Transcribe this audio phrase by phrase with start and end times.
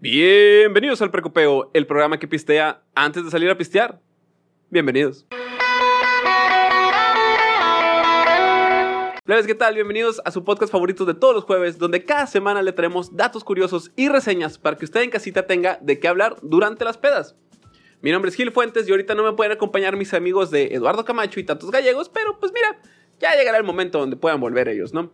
[0.00, 4.00] Bienvenidos al Precopeo, el programa que pistea antes de salir a pistear.
[4.70, 5.26] Bienvenidos.
[9.44, 9.74] ¿qué tal?
[9.74, 13.42] Bienvenidos a su podcast favorito de todos los jueves, donde cada semana le traemos datos
[13.42, 17.34] curiosos y reseñas para que usted en casita tenga de qué hablar durante las pedas.
[18.00, 21.04] Mi nombre es Gil Fuentes y ahorita no me pueden acompañar mis amigos de Eduardo
[21.04, 22.80] Camacho y tantos gallegos, pero pues mira,
[23.18, 25.10] ya llegará el momento donde puedan volver ellos, ¿no?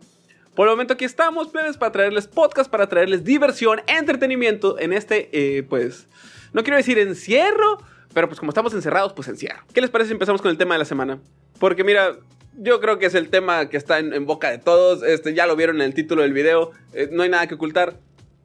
[0.55, 5.29] Por el momento aquí estamos, plebes, para traerles podcast, para traerles diversión, entretenimiento en este,
[5.33, 6.07] eh, pues,
[6.53, 7.79] no quiero decir encierro,
[8.13, 9.63] pero pues como estamos encerrados, pues encierro.
[9.73, 11.19] ¿Qué les parece si empezamos con el tema de la semana?
[11.59, 12.15] Porque mira,
[12.57, 15.57] yo creo que es el tema que está en, boca de todos, este, ya lo
[15.57, 17.97] vieron en el título del video, eh, no hay nada que ocultar.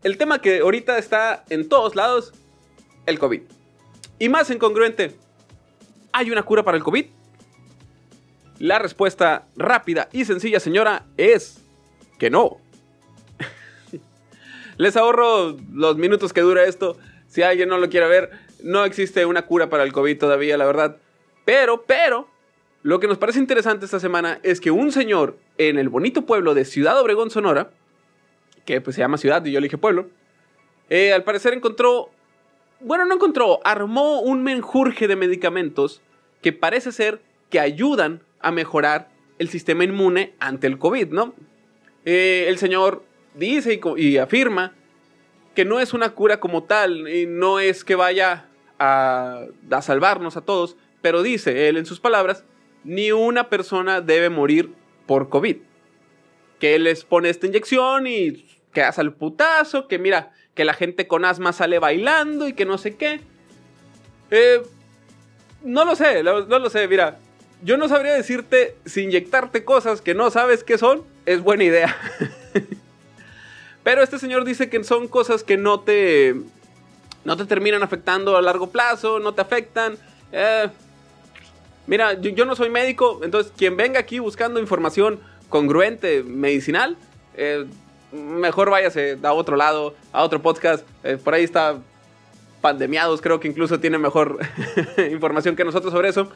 [0.02, 2.32] El tema que ahorita está en todos lados,
[3.06, 3.42] el COVID.
[4.18, 5.14] Y más incongruente,
[6.12, 7.06] ¿hay una cura para el COVID?
[8.58, 11.59] La respuesta rápida y sencilla, señora, es
[12.20, 12.58] que no.
[14.76, 16.96] Les ahorro los minutos que dura esto.
[17.26, 18.30] Si alguien no lo quiere ver,
[18.62, 20.98] no existe una cura para el COVID todavía, la verdad.
[21.44, 22.28] Pero, pero,
[22.82, 26.54] lo que nos parece interesante esta semana es que un señor en el bonito pueblo
[26.54, 27.70] de Ciudad Obregón, Sonora,
[28.64, 30.08] que pues se llama ciudad y yo le dije pueblo,
[30.90, 32.10] eh, al parecer encontró,
[32.80, 36.02] bueno, no encontró, armó un menjurje de medicamentos
[36.42, 41.34] que parece ser que ayudan a mejorar el sistema inmune ante el COVID, ¿no?
[42.04, 43.02] Eh, el Señor
[43.34, 44.74] dice y, afirma
[45.54, 48.46] que no es una cura como tal, y no es que vaya
[48.78, 49.46] a,
[49.82, 52.44] salvarnos a todos, pero dice él en sus palabras,
[52.84, 54.70] ni una persona debe morir
[55.06, 55.56] por COVID.
[56.58, 60.74] Que él les pone esta inyección y que hace el putazo, que mira, que la
[60.74, 63.20] gente con asma sale bailando y que no sé qué.
[64.30, 64.62] Eh,
[65.62, 67.18] no lo sé, no lo sé, mira.
[67.62, 71.96] Yo no sabría decirte si inyectarte cosas que no sabes qué son es buena idea.
[73.82, 76.34] Pero este señor dice que son cosas que no te,
[77.24, 79.96] no te terminan afectando a largo plazo, no te afectan.
[80.32, 80.68] Eh,
[81.86, 85.18] mira, yo, no soy médico, entonces quien venga aquí buscando información
[85.48, 86.96] congruente, medicinal,
[87.34, 87.66] eh,
[88.12, 90.86] mejor váyase a otro lado, a otro podcast.
[91.02, 91.78] Eh, por ahí está
[92.60, 94.38] Pandemiados, creo que incluso tiene mejor
[95.10, 96.30] información que nosotros sobre eso.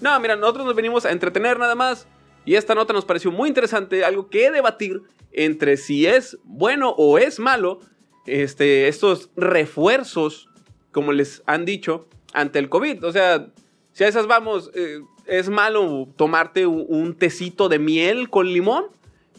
[0.00, 2.06] No, mira, nosotros nos venimos a entretener nada más.
[2.44, 7.18] Y esta nota nos pareció muy interesante, algo que debatir entre si es bueno o
[7.18, 7.80] es malo
[8.26, 10.48] este, estos refuerzos,
[10.92, 13.04] como les han dicho, ante el COVID.
[13.04, 13.48] O sea,
[13.92, 18.86] si a esas vamos, eh, es malo tomarte un, tecito de miel con limón.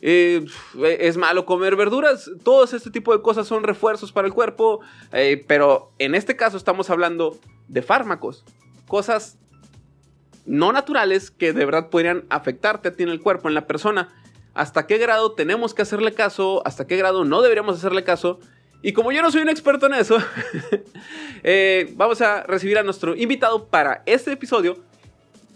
[0.02, 0.46] Eh,
[0.84, 4.82] es malo comer verduras, todos este tipo de cosas son refuerzos para el cuerpo,
[5.14, 7.40] eh, pero en este caso estamos hablando
[7.70, 8.44] de fármacos,
[8.88, 9.40] cosas
[10.46, 14.10] no naturales que de verdad podrían afectarte a ti en el cuerpo, en la persona.
[14.54, 16.62] ¿Hasta qué grado tenemos que hacerle caso?
[16.66, 18.40] ¿Hasta qué grado no deberíamos hacerle caso?
[18.82, 20.18] Y como yo no soy un experto en eso,
[21.44, 24.78] eh, vamos a recibir a nuestro invitado para este episodio.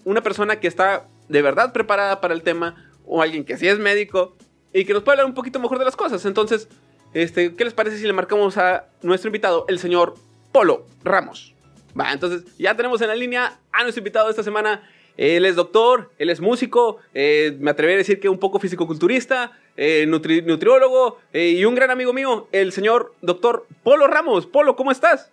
[0.03, 3.79] Una persona que está de verdad preparada para el tema, o alguien que sí es
[3.79, 4.35] médico
[4.71, 6.23] y que nos puede hablar un poquito mejor de las cosas.
[6.25, 6.69] Entonces,
[7.13, 10.15] este, ¿qué les parece si le marcamos a nuestro invitado, el señor
[10.51, 11.55] Polo Ramos?
[11.97, 14.81] Va, entonces ya tenemos en la línea a nuestro invitado de esta semana.
[15.19, 19.51] Él es doctor, él es músico, eh, me atrevería a decir que un poco fisicoculturista,
[19.75, 24.45] eh, nutriólogo eh, y un gran amigo mío, el señor doctor Polo Ramos.
[24.45, 25.29] Polo, ¿cómo estás?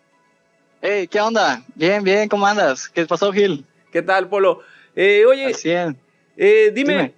[0.82, 1.62] Hey, ¿qué onda?
[1.76, 2.88] Bien, bien, ¿cómo andas?
[2.88, 3.64] ¿Qué pasó, Gil?
[3.92, 4.60] ¿Qué tal, Polo?
[4.96, 5.52] oye,
[6.72, 7.14] dime, dime.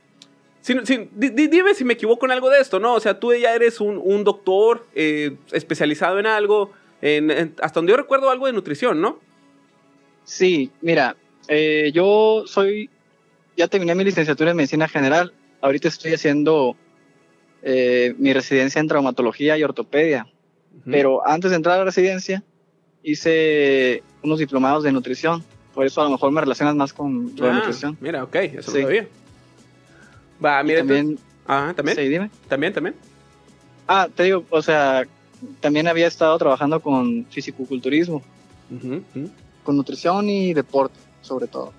[0.61, 0.75] Si,
[1.17, 2.93] dime si me equivoco en algo de esto, ¿no?
[2.93, 6.71] O sea, tú ya eres un, doctor especializado en algo,
[7.63, 9.27] hasta donde yo recuerdo algo de nutrición, ¿no?
[10.29, 11.17] Sí, mira,
[11.49, 12.91] eh, yo soy,
[13.57, 16.77] ya terminé mi licenciatura en medicina general, ahorita estoy haciendo
[17.63, 20.27] eh, mi residencia en traumatología y ortopedia,
[20.85, 22.45] pero antes de entrar a la residencia
[23.03, 27.51] hice unos diplomados de nutrición, por eso a lo mejor me relacionas más con la
[27.51, 27.97] ah, nutrición.
[27.99, 28.83] Mira, ok, eso sí.
[28.83, 29.09] lo sabía.
[30.45, 31.97] Va, mira, también, ah, también.
[31.97, 32.31] Sí, dime.
[32.49, 32.95] También, también.
[33.87, 35.07] Ah, te digo, o sea,
[35.61, 38.23] también había estado trabajando con fisicoculturismo
[39.69, 41.75] con nutrición y deporte, sobre todo.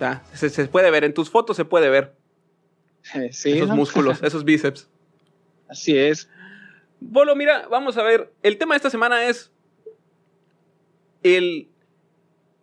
[0.00, 2.16] Ah, se, puede ver, en tus fotos se puede ver.
[3.30, 4.88] sí, esos músculos, esos bíceps.
[5.68, 6.28] Así es.
[6.98, 8.32] Bolo, mira, vamos a ver.
[8.42, 9.52] El tema de esta semana es
[11.22, 11.68] el.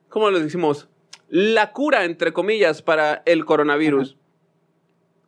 [0.10, 0.90] ¿Cómo lo decimos?
[1.30, 4.18] La cura, entre comillas, para el coronavirus.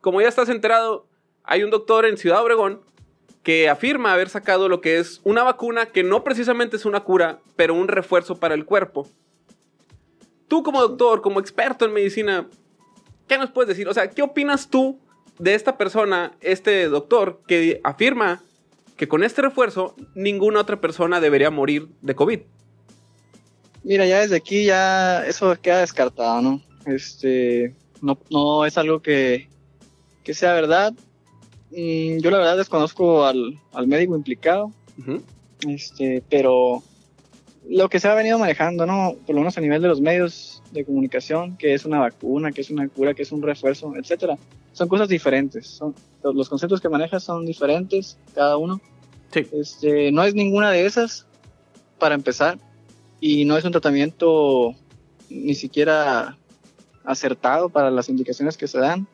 [0.02, 1.06] Como ya estás enterado,
[1.44, 2.82] hay un doctor en Ciudad Obregón
[3.48, 7.40] que afirma haber sacado lo que es una vacuna que no precisamente es una cura,
[7.56, 9.08] pero un refuerzo para el cuerpo.
[10.48, 12.46] Tú como doctor, como experto en medicina,
[13.26, 13.88] ¿qué nos puedes decir?
[13.88, 15.00] O sea, ¿qué opinas tú
[15.38, 18.42] de esta persona, este doctor, que afirma
[18.98, 22.40] que con este refuerzo ninguna otra persona debería morir de COVID.
[23.82, 26.62] Mira, ya desde aquí ya eso queda descartado, ¿no?
[26.84, 29.48] Este, no, no es algo que,
[30.22, 30.92] que sea verdad.
[31.70, 34.72] Mm, yo la verdad desconozco al, al médico implicado,
[35.66, 36.82] este, pero
[37.68, 39.14] lo que se ha venido manejando, ¿no?
[39.26, 42.62] Por lo menos a nivel de los medios de comunicación, que es una vacuna, que
[42.62, 44.38] es una cura, que es un refuerzo, etcétera,
[44.72, 45.66] son cosas diferentes.
[45.66, 48.80] Son, los los conceptos que manejas son diferentes, cada uno.
[49.32, 49.46] Sí.
[49.52, 51.26] Este, no es ninguna de esas,
[51.98, 52.58] para empezar,
[53.20, 54.74] y no es un tratamiento
[55.28, 56.38] ni siquiera
[57.04, 59.06] acertado para las indicaciones que se dan.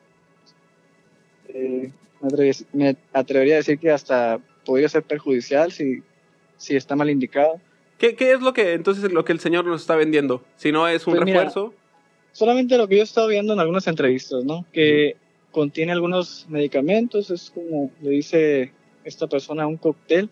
[1.49, 1.91] Eh,
[2.25, 6.03] me, atrevería, me atrevería a decir que hasta podría ser perjudicial si,
[6.57, 7.61] si está mal indicado.
[7.99, 10.43] ¿Qué, qué es lo que entonces lo que el señor nos está vendiendo?
[10.57, 11.75] Si no es un Pues mira, refuerzo.
[12.33, 14.67] Solamente lo que yo he estado viendo en algunas entrevistas, ¿no?
[14.73, 15.17] Que
[15.53, 18.73] contiene algunos medicamentos, es como le dice
[19.05, 20.29] esta persona un cóctel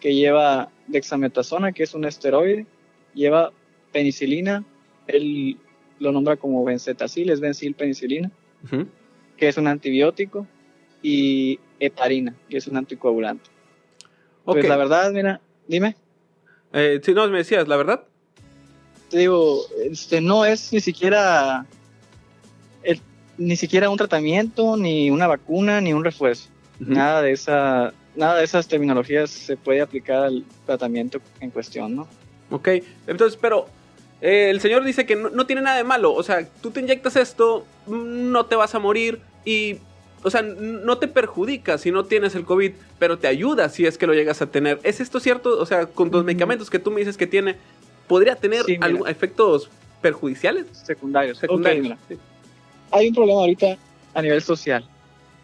[0.00, 2.66] que lleva dexametasona, que es un esteroide,
[3.14, 3.52] lleva
[3.92, 4.64] penicilina,
[5.06, 5.56] él
[5.98, 8.30] lo nombra como bencetacil, es bencilpenicilina,
[8.64, 8.86] Ujú.
[9.36, 10.46] que es un antibiótico,
[11.02, 13.44] y heparina, que es un anticoagulante.
[14.44, 14.56] Ok.
[14.56, 15.96] Pues la verdad, mira, dime.
[16.72, 18.04] Eh, si no me decías, la verdad.
[19.10, 21.66] te digo, este no es ni siquiera
[22.84, 23.00] el-
[23.38, 26.48] ni siquiera un tratamiento, ni una vacuna, ni un refuerzo.
[26.78, 32.06] Nada de esa, nada de esas terminologías se puede aplicar al tratamiento en cuestión, ¿no?
[32.50, 32.68] Ok,
[33.08, 33.66] entonces, pero
[34.20, 36.14] eh, el señor dice que no, no tiene nada de malo.
[36.14, 39.78] O sea, tú te inyectas esto, no te vas a morir y,
[40.22, 43.96] o sea, no te perjudica si no tienes el COVID, pero te ayuda si es
[43.98, 44.78] que lo llegas a tener.
[44.82, 45.58] ¿Es esto cierto?
[45.58, 46.26] O sea, con los Mm.
[46.26, 47.56] medicamentos que tú me dices que tiene,
[48.06, 49.70] ¿podría tener Sí, algún- efectos
[50.02, 50.66] perjudiciales?
[50.72, 51.38] Secundarios.
[51.38, 51.96] Secundarios.
[52.08, 52.16] sí.
[52.90, 53.76] Hay un problema ahorita
[54.14, 54.84] a nivel social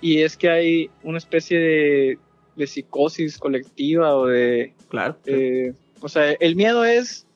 [0.00, 2.18] y es que hay una especie de,
[2.56, 5.16] de psicosis colectiva o de Claro.
[5.24, 5.30] sí.
[5.32, 7.26] Eh, o sea, el miedo es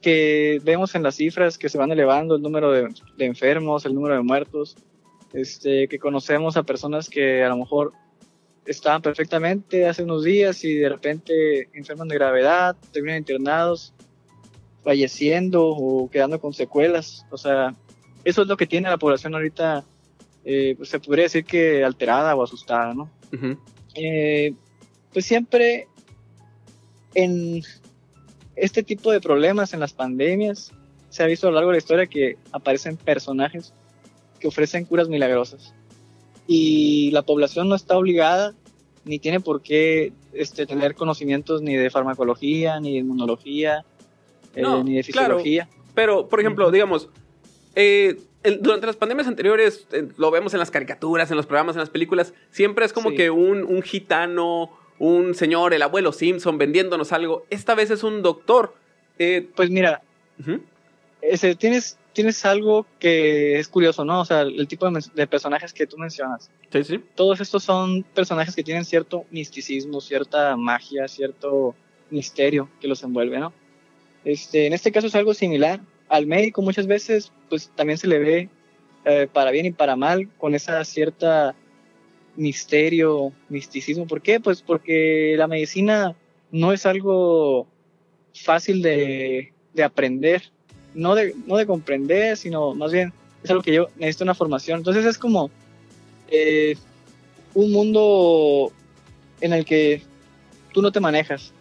[0.00, 3.94] que vemos en las cifras que se van elevando el número de, de enfermos, el
[3.94, 4.76] número de muertos,
[5.34, 7.92] este, que conocemos a personas que a lo mejor
[8.64, 13.92] estaban perfectamente hace unos días y de repente enferman de gravedad, terminan internados,
[14.82, 17.26] falleciendo o quedando con secuelas.
[17.30, 17.74] O sea,
[18.24, 19.84] eso es lo que tiene la población ahorita,
[20.44, 23.10] eh, pues se podría decir que alterada o asustada, ¿no?
[23.94, 24.54] Eh,
[25.12, 25.88] pues siempre
[27.14, 27.62] en
[28.54, 30.72] este tipo de problemas, en las pandemias,
[31.08, 33.72] se ha visto a lo largo de la historia que aparecen personajes
[34.44, 35.72] que ofrecen curas milagrosas.
[36.46, 38.52] Y la población no está obligada
[39.06, 43.86] ni tiene por qué este, tener conocimientos ni de farmacología, ni de inmunología,
[44.54, 45.38] eh, ni de claro.
[45.38, 45.68] fisiología.
[45.94, 47.08] Pero, por ejemplo, digamos,
[47.74, 51.74] eh, el- durante las pandemias anteriores, eh, lo vemos en las caricaturas, en los programas,
[51.76, 53.16] en las películas, siempre es como Sí.
[53.16, 54.68] que un, un gitano,
[54.98, 57.46] un señor, el abuelo Simpson vendiéndonos algo.
[57.48, 58.74] Esta vez es un doctor.
[59.18, 60.02] Eh, Pues mira,
[61.30, 64.20] ese, tienes, tienes algo que es curioso, ¿no?
[64.20, 66.50] O sea, el tipo de personajes que tú mencionas.
[66.70, 67.00] Sí, sí.
[67.14, 71.74] todos estos son personajes que tienen cierto misticismo, cierta magia, cierto
[72.10, 73.52] misterio que los envuelve, ¿no?
[74.24, 75.80] Este, en este caso es algo similar.
[76.08, 78.48] Al médico muchas veces, pues también se le ve
[79.04, 81.54] eh, para bien y para mal con esa cierta
[82.36, 84.06] misterio, misticismo.
[84.06, 84.40] ¿Por qué?
[84.40, 86.16] Pues porque la medicina
[86.50, 87.66] no es algo
[88.34, 90.50] fácil de, de aprender,
[90.94, 94.78] no de, no de comprender, sino más bien es algo que yo necesito una formación.
[94.78, 95.50] Entonces es como
[96.28, 96.76] eh,
[97.54, 98.72] un mundo
[99.40, 100.02] en el que
[100.72, 101.52] tú no te manejas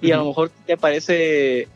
[0.00, 1.68] y a lo mejor te parece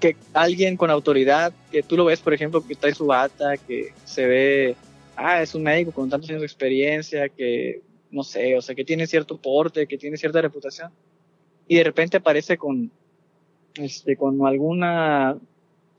[0.00, 3.92] que alguien con autoridad, que tú lo ves, por ejemplo, que trae su bata, que
[4.04, 4.76] se ve,
[5.16, 8.84] ah, es un médico con tantos años de experiencia, que no sé, o sea, que
[8.84, 10.90] tiene cierto porte, que tiene cierta reputación,
[11.68, 12.90] y de repente aparece con,
[13.74, 15.38] este, con alguna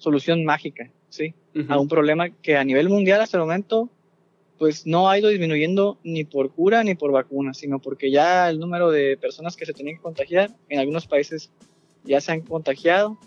[0.03, 1.33] solución mágica, ¿sí?
[1.69, 3.89] A un problema que a nivel mundial hasta el momento
[4.57, 8.59] pues no ha ido disminuyendo ni por cura ni por vacuna, sino porque ya el
[8.59, 11.51] número de personas que se tienen que contagiar en algunos países
[12.03, 13.17] ya se han contagiado,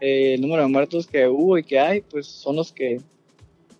[0.00, 3.00] eh, el número de muertos que hubo y que hay pues son los que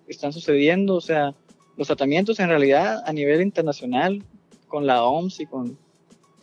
[0.09, 1.35] están sucediendo, o sea,
[1.77, 4.23] los tratamientos en realidad a nivel internacional
[4.69, 5.79] con la OMS y con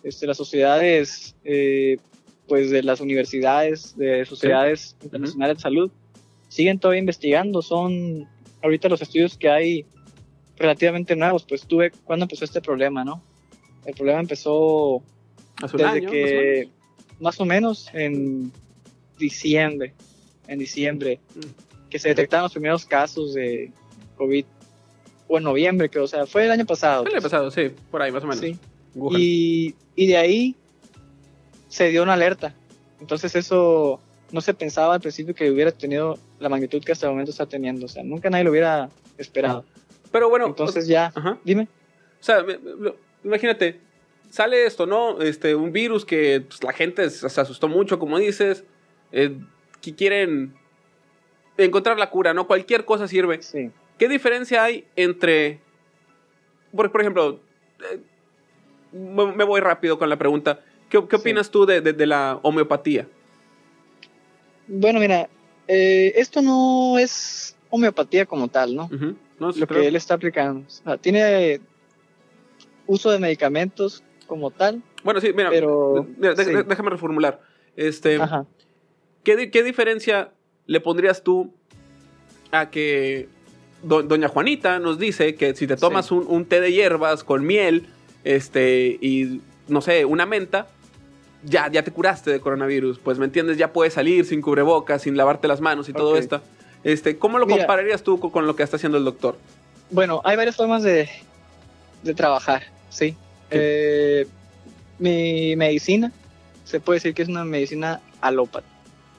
[0.04, 1.98] este, las sociedades eh,
[2.48, 5.92] pues de las universidades, de sociedades internacionales de salud,
[6.52, 7.62] siguen todavía investigando.
[7.62, 8.28] Son
[8.62, 9.86] ahorita los estudios que hay
[10.58, 11.46] relativamente nuevos.
[11.48, 13.24] Pues tuve cuando empezó este problema, ¿no?
[13.86, 15.02] El problema empezó
[15.62, 17.22] Hace un desde año, más o que menos.
[17.22, 18.52] más o menos en
[19.18, 19.94] diciembre,
[20.48, 21.90] en diciembre, Mm.
[21.90, 23.72] que se detectaron los primeros casos de
[24.18, 24.46] COVID.
[25.28, 27.06] O en noviembre, que o sea, fue el año pasado.
[27.06, 27.50] ¿Qué le ha pasado?
[27.52, 28.42] Sí, por ahí, más o menos.
[28.44, 28.58] Sí.
[29.18, 30.56] Y, y de ahí
[31.70, 32.54] se dio una alerta.
[33.00, 34.02] Entonces eso
[34.34, 37.46] no se pensaba al principio que hubiera tenido la magnitud que hasta el momento está
[37.46, 37.86] teniendo.
[37.86, 39.64] O sea, nunca nadie lo hubiera esperado.
[40.12, 41.38] Pero bueno, Entonces ya, Ajá.
[41.44, 41.68] dime.
[42.20, 42.44] O sea,
[43.24, 43.80] imagínate,
[44.30, 45.22] sale esto, ¿no?
[45.22, 48.64] Este, un virus que pues, la gente se asustó mucho, como dices,
[49.12, 49.38] eh,
[49.82, 50.54] que quieren
[51.58, 52.48] encontrar la cura, ¿no?
[52.48, 53.42] Cualquier cosa sirve.
[53.42, 53.72] Sí.
[53.98, 55.60] ¿Qué diferencia hay entre,
[56.76, 57.40] por, por ejemplo,
[57.92, 58.00] eh,
[58.94, 61.22] me voy rápido con la pregunta, ¿qué, qué Sí.
[61.22, 63.08] opinas tú de, de- de la homeopatía?
[64.68, 65.30] Bueno, mira,
[65.68, 68.86] eh, esto no es homeopatía como tal, ¿no?
[68.86, 69.16] Ujú.
[69.40, 69.52] ¿No?
[69.54, 70.66] Sí, Lo que él está aplicando.
[70.68, 71.62] O sea, tiene
[72.88, 76.06] uso de medicamentos como tal, Bueno, sí, mira, pero...
[76.18, 76.52] mira, sí.
[76.68, 77.42] déjame reformular.
[77.76, 78.46] Este, Ajá.
[79.24, 80.32] ¿Qué, qué diferencia
[80.68, 81.54] le pondrías tú
[82.52, 83.28] a que
[83.84, 86.14] do- doña Juanita nos dice que si te tomas Sí.
[86.14, 87.88] un, un té de hierbas con miel
[88.24, 90.68] este, y, no sé, una menta,
[91.44, 93.00] ya, ya te curaste de coronavirus?
[93.00, 93.58] Pues, ¿me entiendes?
[93.58, 96.42] Ya puedes salir sin cubrebocas, sin lavarte las manos y todo esto.
[96.84, 97.60] Este, ¿Cómo lo Mira.
[97.60, 99.38] compararías tú con, lo que está haciendo el doctor?
[99.90, 101.10] Bueno, hay varias formas de,
[102.04, 103.16] de trabajar, sí.
[103.50, 104.28] Eh,
[105.00, 106.12] mi medicina,
[106.64, 108.68] se puede decir que es una medicina alópata.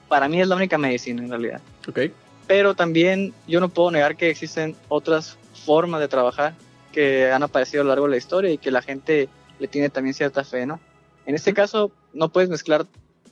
[0.07, 1.61] Para mí es la única medicina en realidad.
[1.87, 1.99] Ok.
[2.47, 6.53] Pero también yo no puedo negar que existen otras formas de trabajar
[6.91, 9.89] que han aparecido a lo largo de la historia y que la gente le tiene
[9.89, 10.79] también cierta fe, ¿no?
[11.25, 12.85] En este caso, no puedes mezclar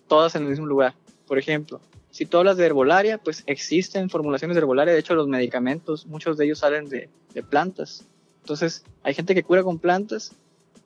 [0.08, 0.94] todas en el mismo lugar.
[1.28, 4.94] Por ejemplo, si tú hablas de herbolaria, pues existen formulaciones de herbolaria.
[4.94, 8.06] De hecho, los medicamentos, muchos de ellos salen de, de plantas.
[8.42, 10.34] Entonces, hay gente que cura con plantas.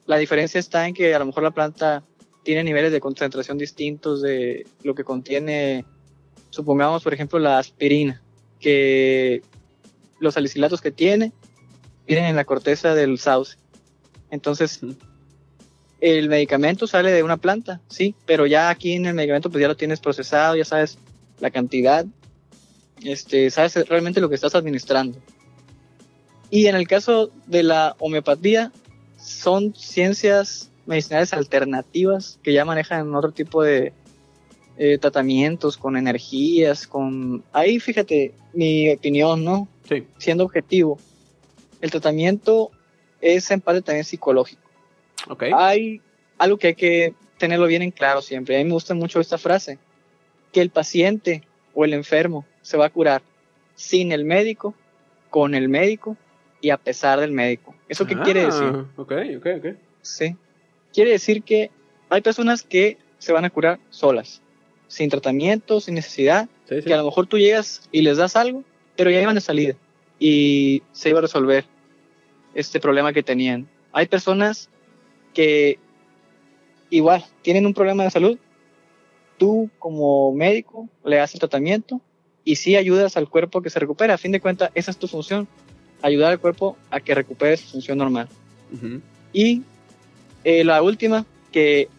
[0.06, 2.04] La diferencia está en que a lo mejor la planta
[2.44, 5.84] tiene niveles de concentración distintos de lo que contiene,
[6.52, 8.22] supongamos, por ejemplo, la aspirina,
[8.60, 9.42] que
[10.20, 11.34] los salicilatos que tiene
[12.06, 13.58] vienen en la corteza del sauce.
[14.30, 14.80] Entonces.
[16.06, 19.68] El medicamento sale de una planta, sí, pero ya aquí en el medicamento pues ya
[19.68, 21.00] lo tienes procesado, ya sabes
[21.40, 22.06] la cantidad,
[23.04, 25.18] este, sabes realmente lo que estás administrando.
[26.52, 28.72] Y en el caso de la homeopatía,
[29.18, 33.92] son ciencias medicinales alternativas que ya manejan otro tipo de
[34.78, 37.44] eh, tratamientos con energías, con...
[37.52, 39.68] Ahí fíjate mi opinión, ¿no?
[39.90, 40.06] Sí.
[40.20, 41.00] Siendo objetivo,
[41.82, 42.70] el tratamiento
[43.22, 44.65] es en parte también psicológico
[45.30, 45.44] Ok.
[45.54, 46.02] hay
[46.38, 48.56] algo que hay que tenerlo bien en claro siempre.
[48.56, 49.78] A mí me gusta mucho esta frase,
[50.52, 51.44] que el paciente
[51.74, 53.22] o el enfermo se va a curar
[53.76, 54.74] sin el médico,
[55.30, 56.16] con el médico
[56.62, 57.76] y a pesar del médico.
[57.90, 58.72] ¿Eso qué quiere decir?
[58.74, 59.66] Ah, Ok, ok, ok.
[60.02, 60.36] Sí.
[60.94, 61.72] Quiere decir que
[62.10, 64.42] hay personas que se van a curar solas,
[64.88, 66.88] sin tratamiento, sin necesidad, Sí, sí.
[66.88, 68.64] que a lo mejor tú llegas y les das algo,
[68.96, 69.76] pero ya iban de salida
[70.20, 71.66] y se iba a resolver
[72.54, 73.68] este problema que tenían.
[73.92, 74.70] Hay personas
[75.36, 75.78] que
[76.90, 78.40] igual tienen un problema de salud,
[79.38, 82.02] tú como médico le das el tratamiento
[82.44, 84.14] y sí ayudas al cuerpo a que se recupere.
[84.14, 85.48] A fin de cuentas, esa es tu función,
[86.02, 88.28] ayudar al cuerpo a que recupere su función normal.
[89.32, 89.62] Y
[90.44, 91.90] eh, la última, que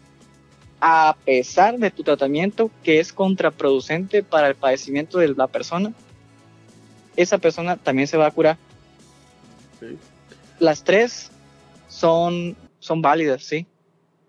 [0.81, 5.93] a pesar de tu tratamiento, que es contraproducente para el padecimiento de la persona,
[7.17, 8.59] esa persona también se va a curar.
[10.59, 11.31] Las tres
[11.89, 13.67] son, son válidas, ¿sí?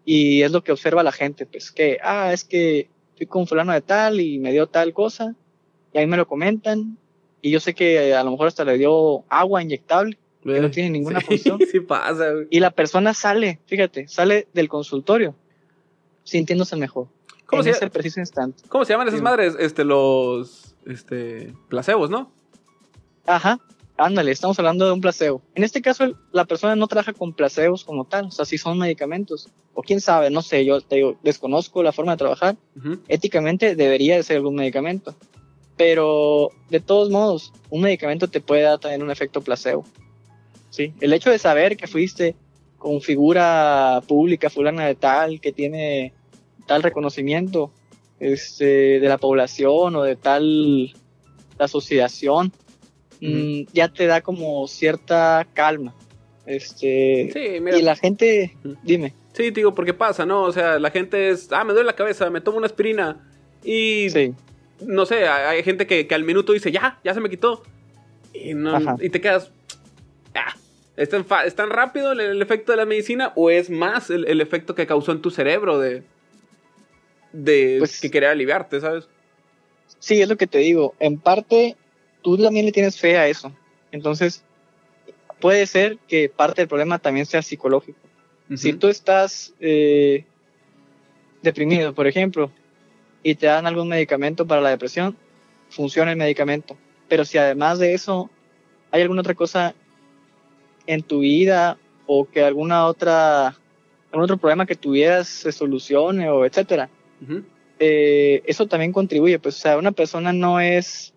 [0.05, 3.73] Y es lo que observa la gente, pues que, ah, es que fui con fulano
[3.73, 5.35] de tal y me dio tal cosa,
[5.93, 6.97] y ahí me lo comentan,
[7.41, 10.89] y yo sé que a lo mejor hasta le dio agua inyectable, que no tiene
[10.91, 11.59] ninguna Sí, función.
[11.71, 12.47] Sí pasa, güey.
[12.49, 15.35] Y la persona sale, fíjate, sale del consultorio
[16.23, 17.07] sintiéndose mejor.
[17.45, 18.63] ¿Cómo en se, ese preciso instante.
[18.69, 19.23] ¿Cómo se llaman esas Sí.
[19.23, 19.55] madres?
[19.59, 22.31] Este, los, este, placebos, ¿no?
[23.25, 23.59] Ajá,
[23.97, 25.41] ándale, estamos hablando de un placebo.
[25.55, 28.57] En este caso, el- la persona no trabaja con placebos como tal, o sea, si
[28.57, 29.49] son medicamentos.
[29.73, 32.57] O quién sabe, no sé, yo te digo, desconozco la forma de trabajar.
[33.07, 35.15] Éticamente debería de ser algún medicamento.
[35.75, 39.85] Pero, de todos modos, un medicamento te puede dar también un efecto placebo.
[40.71, 42.35] Sí, el hecho de saber que fuiste
[42.77, 46.13] con figura pública, fulana de tal, que tiene
[46.65, 47.71] tal reconocimiento
[48.19, 50.93] este, de la población o de tal
[51.59, 52.51] asociación,
[53.21, 55.93] mm, ya te da como cierta calma.
[56.45, 57.77] Este, Sí, mira.
[57.77, 60.41] y la gente, dime, Sí, te digo, porque pasa, ¿no?
[60.43, 63.23] O sea, la gente es, ah, me duele la cabeza, me tomo una aspirina.
[63.63, 64.33] Y, sí,
[64.81, 67.61] no sé, hay gente que, que al minuto dice, ya, ya se me quitó.
[68.33, 69.51] Y, no- y te quedas,
[70.33, 70.55] ah,
[70.95, 74.25] ¿es tan, es tan rápido el, el efecto de la medicina o es más el,
[74.27, 76.01] el efecto que causó en tu cerebro de,
[77.33, 79.07] de Pues- que quería aliviarte, ¿sabes?
[79.99, 80.95] Sí, es lo que te digo.
[80.99, 81.75] En parte,
[82.35, 83.53] tú también le tienes fe a eso.
[83.89, 84.43] Entonces,
[85.39, 87.97] puede ser que parte del problema también sea psicológico.
[88.53, 90.25] Si tú estás eh,
[91.41, 92.51] deprimido, por ejemplo,
[93.23, 95.15] y te dan algún medicamento para la depresión,
[95.69, 96.75] funciona el medicamento.
[97.07, 98.29] Pero si además de eso
[98.91, 99.73] hay alguna otra cosa
[100.85, 103.55] en tu vida o que alguna otra
[104.11, 106.89] algún otro problema que tuvieras se solucione o etcétera,
[107.79, 109.39] eh, eso también contribuye.
[109.39, 111.13] Pues, o sea, una persona no es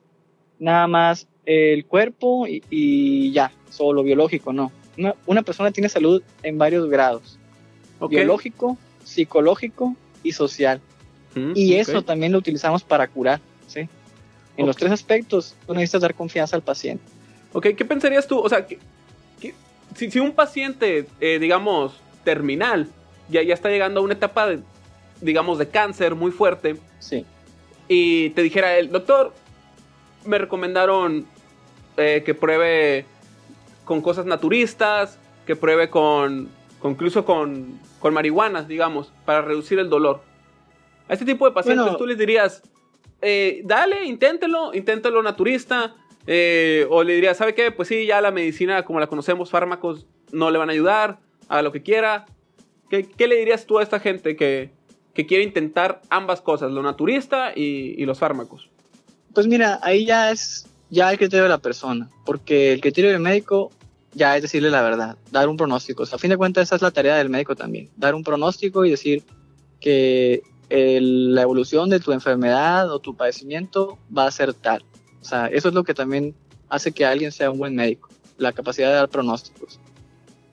[0.61, 4.71] nada más el cuerpo y, ya, solo biológico, no.
[5.26, 7.38] Una, persona tiene salud en varios grados.
[8.09, 10.81] Biológico, psicológico y social.
[11.55, 13.88] y eso también lo utilizamos para curar, ¿sí?
[14.57, 17.02] En los tres aspectos, tú necesitas dar confianza al paciente.
[17.52, 18.38] Ok, ¿qué pensarías tú?
[18.38, 18.67] O sea,
[19.97, 22.88] si, un paciente, eh, digamos, terminal,
[23.29, 24.61] ya, ya está llegando a una etapa, de,
[25.21, 27.25] digamos, de cáncer muy fuerte, sí.
[27.88, 29.33] y te dijera el doctor,
[30.25, 31.27] me recomendaron
[31.97, 33.05] eh, que pruebe
[33.85, 36.49] con cosas naturistas, que pruebe con,
[36.85, 40.23] incluso con, con marihuana, digamos, para reducir el dolor.
[41.09, 42.62] A este tipo de pacientes tú les dirías,
[43.21, 45.97] eh, dale, inténtelo, inténtelo naturista,
[46.27, 47.73] eh, o le dirías, ¿sabe qué?
[47.73, 51.62] Pues sí, ya la medicina como la conocemos, fármacos no le van a ayudar, haga
[51.62, 52.27] lo que quiera.
[52.89, 54.71] ¿Qué, le dirías tú a esta gente que,
[55.15, 58.70] que quiere intentar ambas cosas, lo naturista y, y los fármacos?
[59.35, 63.21] Pues mira, ahí ya es ya el criterio de la persona, porque el criterio del
[63.21, 63.71] médico
[64.13, 66.03] ya es decirle la verdad, dar un pronóstico.
[66.03, 68.91] a fin de cuentas, esa es la tarea del médico también, dar un pronóstico y
[68.91, 69.23] decir
[69.81, 74.85] que la evolución de tu enfermedad o tu padecimiento va a ser tal.
[75.21, 76.35] O sea, eso es lo que también
[76.69, 78.09] hace que alguien sea un buen médico,
[78.39, 79.81] la capacidad de dar pronósticos.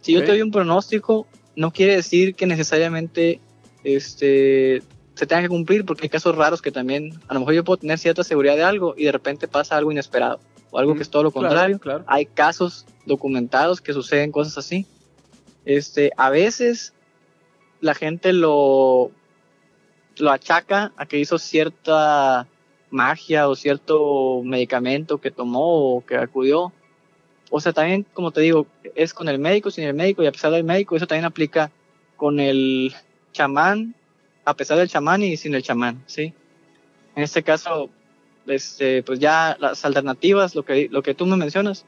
[0.01, 3.39] Si yo te doy un pronóstico, no quiere decir que necesariamente
[3.83, 4.81] este,
[5.17, 7.77] se tenga que cumplir, porque hay casos raros que también, a lo mejor yo puedo
[7.77, 11.09] tener cierta seguridad de algo y de repente pasa algo inesperado, o algo que es
[11.09, 11.79] todo lo contrario.
[12.05, 14.85] Hay casos documentados que suceden cosas así.
[15.65, 16.93] Este, a veces
[17.81, 19.09] la gente lo,
[20.17, 22.47] lo achaca a que hizo cierta
[22.91, 26.71] magia o cierto medicamento que tomó o que acudió.
[27.49, 30.31] O sea, también, como te digo, es con el médico, sin el médico, y a
[30.31, 31.71] pesar del médico, eso también aplica
[32.17, 32.93] con el
[33.31, 33.95] chamán
[34.47, 36.33] a pesar del chamán y sin el chamán, ¿sí?
[37.17, 37.89] En este caso,
[38.45, 41.83] este, pues ya las alternativas, lo que, lo que tú me mencionas,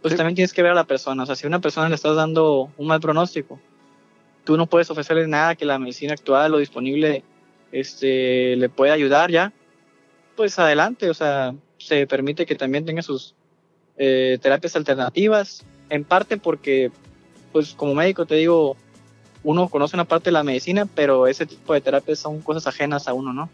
[0.00, 1.24] pues también tienes que ver a la persona.
[1.24, 3.60] O sea, si a una persona le estás dando un mal pronóstico,
[4.44, 7.24] tú no puedes ofrecerle nada que la medicina actual o disponible
[7.72, 9.52] este, le pueda ayudar ya,
[10.34, 11.10] pues adelante.
[11.10, 13.34] O sea, se permite que también tenga sus
[13.98, 16.90] eh, terapias alternativas, en parte porque,
[17.52, 18.78] pues como médico te digo,
[19.48, 23.08] uno conoce una parte de la medicina, pero ese tipo de terapias son cosas ajenas
[23.08, 23.48] a uno, ¿no?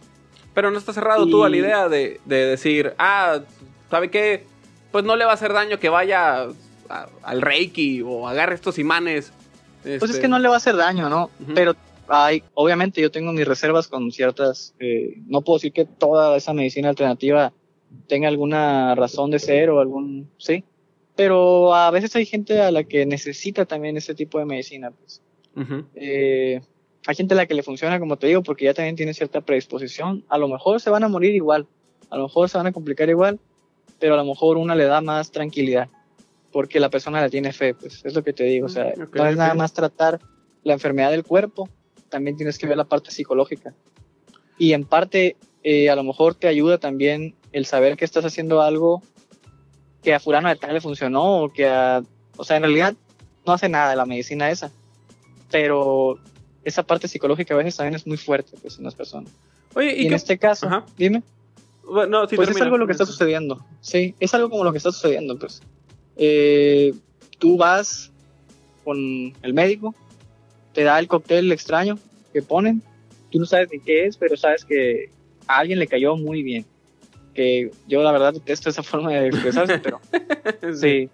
[0.52, 3.38] Pero no está cerrado tú a la idea de, decir, ah,
[3.88, 4.44] ¿sabe qué?
[4.90, 6.48] Pues no le va a hacer daño que vaya
[7.22, 9.32] al Reiki o agarre estos imanes.
[9.84, 11.30] Pues es que este no le va a hacer daño, ¿no?
[11.54, 11.76] Pero
[12.08, 16.52] hay, obviamente yo tengo mis reservas con ciertas, eh, no puedo decir que toda esa
[16.52, 17.52] medicina alternativa
[18.08, 20.64] tenga alguna razón de ser o algún, sí,
[21.14, 25.22] pero a veces hay gente a la que necesita también ese tipo de medicina, pues.
[25.94, 26.60] Eh,
[27.06, 29.40] hay gente a la que le funciona, como te digo, porque ya también tiene cierta
[29.40, 30.24] predisposición.
[30.28, 31.66] A lo mejor se van a morir igual,
[32.10, 33.38] a lo mejor se van a complicar igual,
[33.98, 35.88] pero a lo mejor una le da más tranquilidad,
[36.50, 38.66] porque la persona le tiene fe, pues es lo que te digo.
[38.66, 40.20] O sea, no es nada más tratar
[40.62, 41.68] la enfermedad del cuerpo,
[42.08, 43.74] también tienes que ver la parte psicológica.
[44.56, 48.62] Y en parte, eh, a lo mejor te ayuda también el saber que estás haciendo
[48.62, 49.02] algo
[50.02, 52.02] que a fulano de tal le funcionó, o que a,
[52.36, 52.94] o sea, en realidad
[53.46, 54.70] no hace nada la medicina esa
[55.54, 56.18] pero
[56.64, 59.30] esa parte psicológica a veces también es muy fuerte pues, en las personas.
[59.76, 61.22] Oye, y, en este caso, dime.
[61.84, 63.64] Bueno, pues es algo lo que está sucediendo.
[63.80, 65.38] Sí, es algo como lo que está sucediendo.
[65.38, 65.62] Pues
[66.16, 66.92] eh,
[67.38, 68.10] tú vas
[68.82, 69.94] con el médico,
[70.72, 72.00] te da el cóctel extraño
[72.32, 72.82] que ponen,
[73.30, 75.10] tú no sabes ni qué es, pero sabes que
[75.46, 76.66] a alguien le cayó muy bien.
[77.32, 80.00] Que yo la verdad detesto esa forma de expresarse, pero
[80.74, 81.08] sí.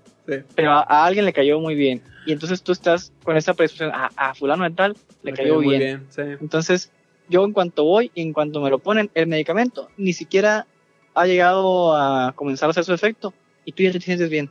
[0.54, 2.00] Pero a, alguien le cayó muy bien.
[2.26, 6.06] Y entonces tú estás con esa predisposición, a, fulano de tal le cayó, bien.
[6.16, 6.92] Entonces
[7.28, 10.66] yo en cuanto voy, en cuanto me lo ponen, el medicamento ni siquiera
[11.14, 13.32] ha llegado a comenzar a hacer su efecto
[13.64, 14.50] y tú ya te sientes bien.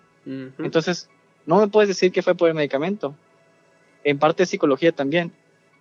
[0.59, 1.09] Entonces
[1.45, 3.15] no me puedes decir que fue por el medicamento.
[4.03, 5.31] En parte de psicología también.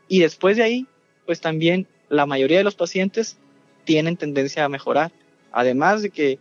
[0.09, 0.87] Y después de ahí,
[1.27, 3.39] pues también la mayoría de los pacientes
[3.85, 5.13] tienen tendencia a mejorar.
[5.53, 6.39] Además de que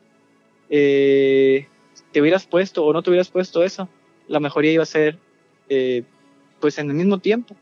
[0.70, 1.68] eh,
[2.12, 3.90] te hubieras puesto o no te hubieras puesto eso,
[4.28, 5.20] la mejoría iba a ser
[5.70, 6.04] eh,
[6.60, 7.56] pues en el mismo tiempo.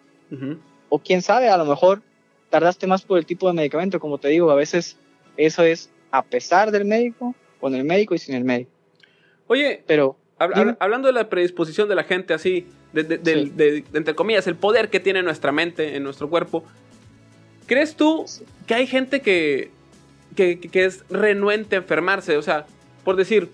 [0.89, 2.01] O quién sabe, a lo mejor
[2.49, 4.97] tardaste más por el tipo de medicamento, como te digo, a veces
[5.37, 8.71] eso es a pesar del médico, con el médico y sin el médico.
[9.47, 14.89] Oye, pero hablando de la predisposición de la gente así, de, entre comillas, el poder
[14.89, 16.63] que tiene nuestra mente en nuestro cuerpo.
[17.67, 18.25] ¿Crees tú
[18.67, 19.71] que hay gente que,
[20.35, 22.37] que, es renuente a enfermarse?
[22.37, 22.65] O sea,
[23.03, 23.49] por decir,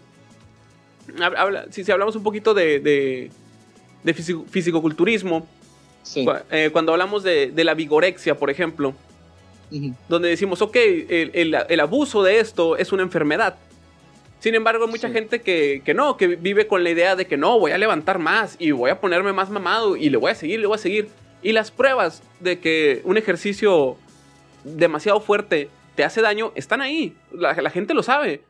[1.70, 3.32] si, si hablamos un poquito de,
[4.04, 5.48] de fisicoculturismo,
[6.50, 8.94] eh, cuando hablamos de, la vigorexia, por ejemplo,
[10.10, 13.56] donde decimos, ok, el, abuso de esto es una enfermedad.
[14.40, 17.60] Sin embargo, hay mucha gente que, no, que vive con la idea de que no,
[17.60, 20.60] voy a levantar más y voy a ponerme más mamado y le voy a seguir,
[20.60, 21.10] le voy a seguir.
[21.44, 23.98] Y las pruebas de que un ejercicio
[24.64, 27.16] demasiado fuerte te hace daño están ahí.
[27.32, 28.42] La, la gente lo sabe.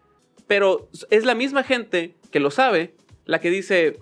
[0.48, 2.94] Pero es la misma gente que lo sabe
[3.26, 3.98] la que dice,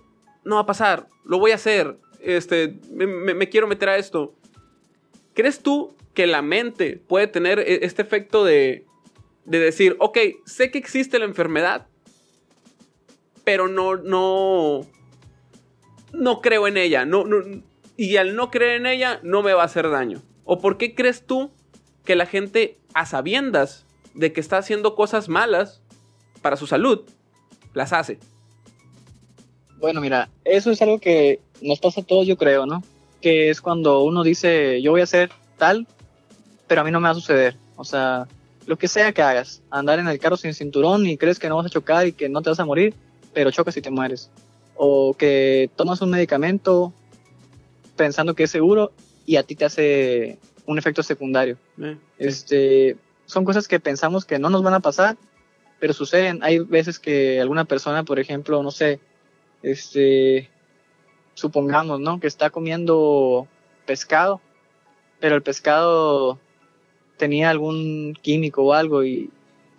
[0.50, 4.36] no va a pasar, lo voy a hacer, este, me, quiero meter a esto.
[5.34, 8.86] ¿Crees tú que la mente puede tener e, este efecto de,
[9.46, 11.88] de decir, ok, sé que existe la enfermedad,
[13.44, 14.82] pero no, no,
[16.12, 17.24] no creo en ella, no,
[17.96, 20.22] y al no creer en ella no me va a hacer daño?
[20.46, 21.52] ¿O por qué crees tú
[22.06, 23.86] que la gente, a sabiendas
[24.16, 25.84] de que está haciendo cosas malas
[26.42, 27.08] para su salud,
[27.74, 28.20] las hace?
[29.80, 32.84] Bueno, mira, eso es algo que nos pasa a todos, yo creo, ¿no?
[33.22, 35.88] Que es cuando uno dice, yo voy a hacer tal,
[36.68, 37.56] pero a mí no me va a suceder.
[37.78, 38.28] O sea,
[38.65, 41.56] lo que sea que hagas, andar en el carro sin cinturón y crees que no
[41.56, 42.94] vas a chocar y que no te vas a morir,
[43.34, 44.30] pero chocas y te mueres.
[44.76, 46.94] O que tomas un medicamento
[47.96, 48.92] pensando que es seguro
[49.26, 51.58] y a ti te hace un efecto secundario.
[51.82, 55.18] Eh, este, son cosas que pensamos que no nos van a pasar,
[55.80, 56.39] pero suceden.
[56.44, 59.00] Hay veces que alguna persona, por ejemplo, no sé,
[59.63, 60.50] este,
[61.34, 62.19] supongamos, ¿no?
[62.19, 63.48] Que está comiendo
[63.86, 64.41] pescado,
[65.19, 66.39] pero el pescado
[67.17, 69.30] tenía algún químico o algo y,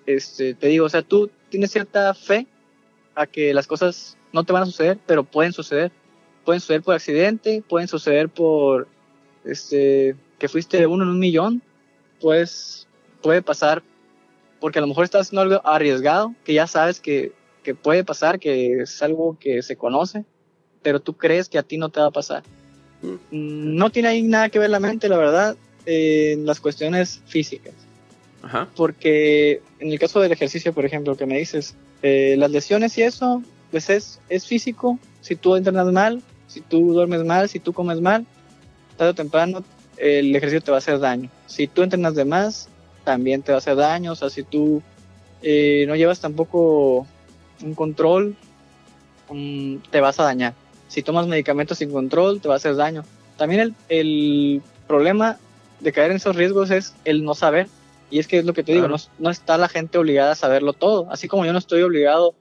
[0.07, 2.47] este, te digo, o sea, tú tienes cierta fe
[3.15, 5.93] a que las cosas no te van a suceder, pero pueden suceder.
[6.45, 8.89] Pueden suceder por accidente, pueden suceder por,
[9.45, 11.63] este, que fuiste uno en un millón,
[12.21, 12.89] pues
[13.23, 13.83] puede pasar
[14.59, 18.39] porque a lo mejor estás haciendo algo arriesgado, que ya sabes que que puede pasar,
[18.39, 20.25] que es algo que se conoce,
[20.83, 22.43] pero tú crees que a ti no te va a pasar.
[23.03, 23.77] Mm.
[23.77, 27.75] No tiene ahí nada que ver la mente, la verdad, en las cuestiones físicas.
[28.75, 33.03] Porque en el caso del ejercicio, por ejemplo, que me dices, eh, las lesiones y
[33.03, 34.99] eso, pues es, es físico.
[35.21, 38.25] Si tú entrenas mal, si tú duermes mal, si tú comes mal,
[38.97, 39.63] tarde o temprano
[39.99, 41.29] el ejercicio te va a hacer daño.
[41.47, 42.69] Si tú entrenas de más,
[43.05, 44.13] también te va a hacer daño.
[44.13, 44.83] O sea, si tú
[45.43, 47.07] eh, no llevas tampoco
[47.63, 48.37] un control,
[49.91, 50.55] te vas a dañar.
[50.89, 53.05] Si tomas medicamentos sin control, te va a hacer daño.
[53.37, 55.39] También el, el problema
[55.81, 57.69] de caer en esos riesgos es el no saber.
[58.11, 60.37] Y es que es lo que te digo, no, no, está la gente obligada a
[60.37, 61.07] saberlo todo.
[61.11, 62.35] Así como yo no estoy obligado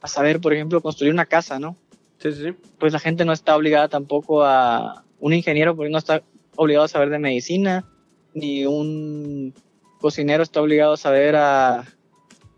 [0.00, 1.76] a saber, por ejemplo, construir una casa, ¿no?
[2.18, 5.02] Sí, sí, Pues la gente no está obligada tampoco a...
[5.18, 6.22] Un ingeniero porque no está
[6.56, 7.86] obligado a saber de medicina,
[8.34, 9.54] ni un
[9.98, 11.84] cocinero está obligado a saber a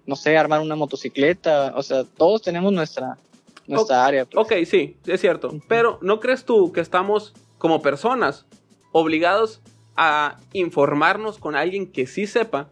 [0.08, 3.18] no sé, armar una motocicleta, o sea, todos tenemos nuestra,
[3.66, 4.24] nuestra área.
[4.24, 4.42] Pues.
[4.42, 8.46] Ok, sí, es cierto, pero ¿no crees tú que estamos como personas
[8.90, 9.60] obligados
[9.96, 12.70] a informarnos con alguien que sí sepa?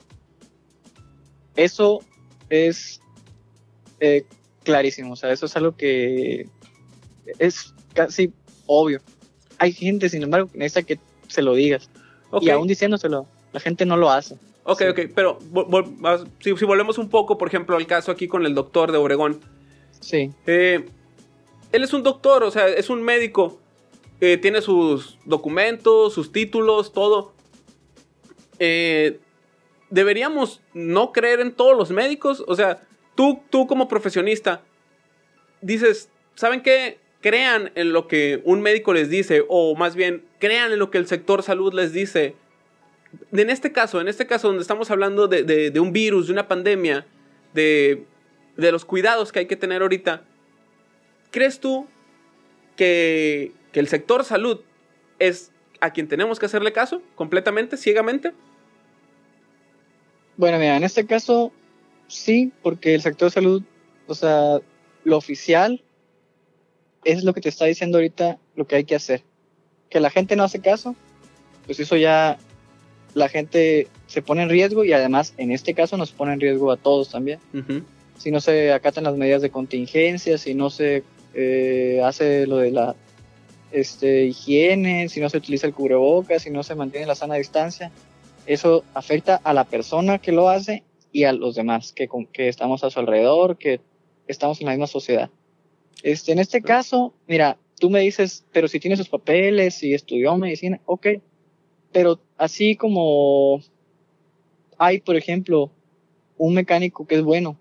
[1.56, 2.00] Eso
[2.48, 3.02] es
[4.00, 4.24] eh,
[4.64, 6.48] clarísimo, o sea, eso es algo que
[7.38, 8.32] es casi
[8.64, 9.02] obvio.
[9.58, 11.90] Hay gente, sin embargo, que necesita que se lo digas.
[12.40, 14.38] Y aún diciéndoselo, la gente no lo hace.
[14.68, 15.38] Ok, ok, pero
[16.40, 19.40] si, volvemos un poco, por ejemplo, al caso aquí con el doctor de Obregón.
[20.00, 20.32] Sí.
[20.44, 20.84] Eh,
[21.70, 23.60] él es un doctor, o sea, es un médico.
[24.20, 27.32] Eh, tiene sus documentos, sus títulos, todo.
[28.58, 29.20] Eh,
[29.90, 32.42] ¿Deberíamos no creer en todos los médicos?
[32.48, 32.82] O sea,
[33.14, 34.62] tú, tú como profesionista,
[35.60, 36.98] dices, ¿saben qué?
[37.20, 40.98] Crean en lo que un médico les dice, o más bien, crean en lo que
[40.98, 42.34] el sector salud les dice
[43.32, 47.06] en este caso, en este caso donde estamos hablando de, un virus, de una pandemia,
[47.54, 48.04] de,
[48.56, 50.22] los cuidados que hay que tener ahorita,
[51.30, 51.86] ¿crees tú
[52.76, 54.62] que, el sector salud
[55.18, 58.32] es a quien tenemos que hacerle caso completamente, ciegamente?
[60.38, 61.52] Bueno, mira, en este caso
[62.08, 63.62] sí, porque el sector salud,
[64.06, 64.60] o sea,
[65.04, 65.82] lo oficial
[67.04, 69.22] es lo que te está diciendo ahorita lo que hay que hacer.
[69.90, 70.96] Que la gente no hace caso,
[71.66, 72.38] pues eso ya
[73.16, 76.70] la gente se pone en riesgo y además en este caso nos pone en riesgo
[76.70, 77.40] a todos también.
[78.18, 81.02] Si no se acatan las medidas de contingencia, si no se
[81.32, 82.94] eh, hace lo de la
[83.72, 87.90] este, higiene, si no se utiliza el cubrebocas, si no se mantiene la sana distancia,
[88.44, 92.84] eso afecta a la persona que lo hace y a los demás que, que estamos
[92.84, 93.80] a su alrededor, que
[94.28, 95.30] estamos en la misma sociedad.
[96.02, 100.36] Este, en este caso, mira, tú me dices, pero si tiene sus papeles y estudió
[100.36, 101.06] medicina, ok,
[101.92, 103.60] pero así como
[104.78, 105.70] hay, por ejemplo,
[106.38, 107.56] un mecánico que es bueno,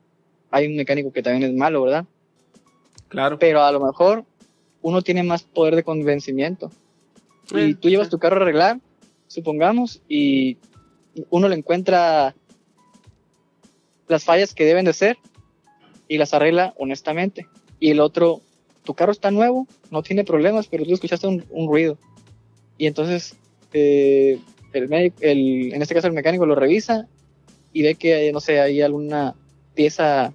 [0.52, 2.06] hay un mecánico que también es malo, ¿verdad?
[3.08, 3.40] Claro.
[3.40, 4.26] Pero a lo mejor
[4.82, 6.72] uno tiene más poder de convencimiento.
[7.52, 8.12] y Eh, tú llevas sí.
[8.12, 8.80] tu carro a arreglar,
[9.28, 10.58] supongamos, y
[11.30, 12.36] uno le encuentra
[14.08, 15.18] las fallas que deben de ser
[16.08, 17.48] y las arregla honestamente.
[17.80, 18.42] Y el otro,
[18.84, 21.98] tu carro está nuevo, no tiene problemas, pero tú escuchaste un, un ruido.
[22.78, 23.36] Y entonces,
[23.74, 24.40] eh,
[24.80, 27.08] el médico, el, en este caso el mecánico lo revisa
[27.74, 29.36] y ve que, no sé, hay alguna
[29.74, 30.34] pieza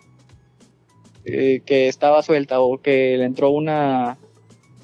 [1.24, 4.18] eh, que estaba suelta o que le entró una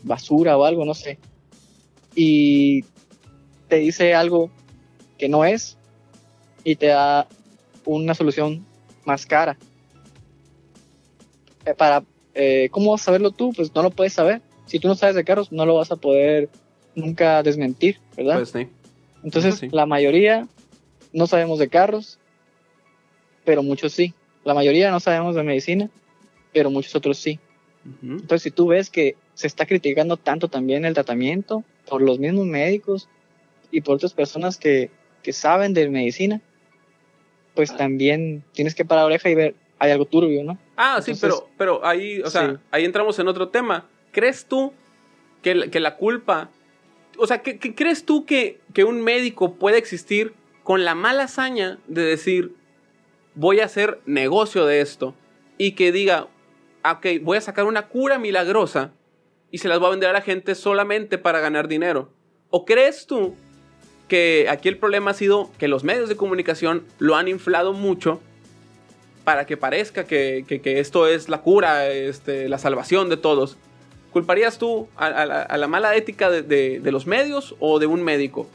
[0.03, 1.19] basura o algo, no sé.
[2.14, 2.85] Y
[3.69, 4.51] te dice algo
[5.19, 5.77] que no es
[6.64, 7.27] y te da
[7.85, 8.64] una solución
[9.05, 9.59] más cara.
[11.64, 13.53] Eh, para, eh, ¿Cómo vas a saberlo tú?
[13.55, 14.40] Pues no lo puedes saber.
[14.66, 16.49] Si tú no sabes de carros, no lo vas a poder
[16.95, 18.37] nunca desmentir, ¿verdad?
[18.37, 18.69] Pues sí.
[19.27, 19.69] Entonces, sí.
[19.73, 20.47] la mayoría
[21.12, 22.19] no sabemos de carros,
[23.45, 24.15] pero muchos sí.
[24.45, 25.91] La mayoría no sabemos de medicina,
[26.53, 27.41] pero muchos otros sí.
[27.85, 28.12] Ujú.
[28.12, 32.47] Entonces, si tú ves que se está criticando tanto también el tratamiento por los mismos
[32.47, 33.09] médicos
[33.73, 34.91] y por otras personas que,
[35.25, 36.41] que saben de medicina,
[37.57, 40.57] pues también tienes que parar oreja y ver, hay algo turbio, ¿no?
[40.77, 42.57] Ah, sí, pero, pero ahí, o sea, Sí.
[42.71, 43.89] ahí entramos en otro tema.
[44.12, 44.73] ¿Crees tú
[45.43, 46.51] que, que la culpa,
[47.18, 51.79] o sea, ¿qué, crees tú que, que un médico puede existir con la mala hazaña
[51.87, 52.55] de decir,
[53.35, 55.14] voy a hacer negocio de esto
[55.59, 56.29] y que diga,
[56.83, 58.92] "Ah, ok, voy a sacar una cura milagrosa
[59.50, 62.11] y se las voy a vender a la gente solamente para ganar dinero?
[62.50, 63.35] ¿O crees tú
[64.09, 68.20] que aquí el problema ha sido que los medios de comunicación lo han inflado mucho
[69.24, 73.57] para que parezca que, que- que esto es la cura, este, la salvación de todos.
[74.16, 77.79] ¿Culparías tú a, a la, a la mala ética de, de- de los medios o
[77.79, 78.46] de un médico?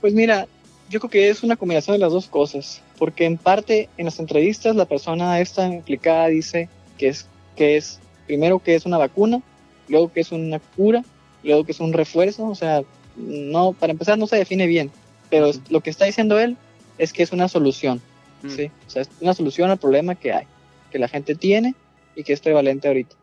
[0.00, 0.48] Pues mira,
[0.90, 4.18] yo creo que es una combinación de las dos cosas, porque en parte en las
[4.18, 6.68] entrevistas la persona esta implicada dice
[6.98, 9.40] que es, que es primero que es una vacuna,
[9.88, 11.04] luego que es una cura,
[11.44, 12.82] luego que es un refuerzo, o sea,
[13.14, 14.90] no, para empezar no se define bien,
[15.30, 16.56] pero lo que está diciendo él
[16.98, 18.02] es que es una solución,
[18.42, 18.50] Mm.
[18.50, 18.70] ¿sí?
[18.88, 20.46] O sea, es una solución al problema que hay,
[20.90, 21.76] que la gente tiene
[22.16, 23.14] y que es prevalente ahorita.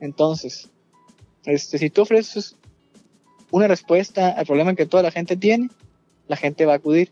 [0.00, 0.68] Entonces,
[1.46, 2.56] este, si tú ofreces
[3.50, 5.68] una respuesta al problema que toda la gente tiene,
[6.28, 7.10] la gente va a acudir.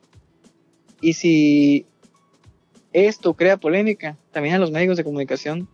[1.00, 1.86] Y si
[2.92, 5.68] esto crea polémica, también a los medios de comunicación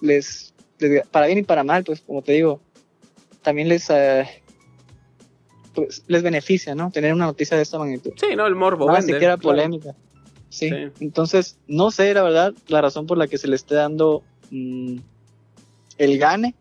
[0.00, 2.60] les, les- para bien y para mal, pues como te digo,
[3.42, 4.26] también les eh,
[5.74, 6.90] pues, les beneficia, ¿no?
[6.90, 8.12] Tener una noticia de esta magnitud.
[8.16, 8.86] Sí, no, el morbo.
[8.86, 9.56] Nada vende, siquiera claro.
[9.56, 9.94] polémica.
[10.48, 10.68] Sí.
[10.70, 10.74] Sí.
[11.00, 14.98] Entonces, no sé la verdad la razón por la que se le esté dando mm,
[15.98, 16.54] el gane.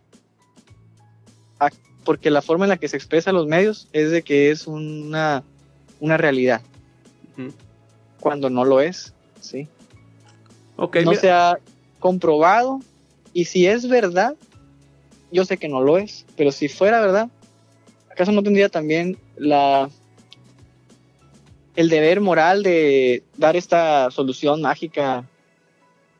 [2.03, 5.43] Porque la forma en la que se expresa los medios es de que es una,
[5.99, 6.61] una realidad,
[8.19, 9.13] cuando no lo es.
[9.41, 9.67] ¿sí?
[10.75, 11.59] Ok, no mira, se ha
[11.99, 12.79] comprobado.
[13.33, 14.35] Y si es verdad,
[15.31, 17.29] yo sé que no lo es, pero si fuera verdad,
[18.11, 19.89] ¿acaso no tendría también la
[21.75, 25.27] el deber moral de dar esta solución mágica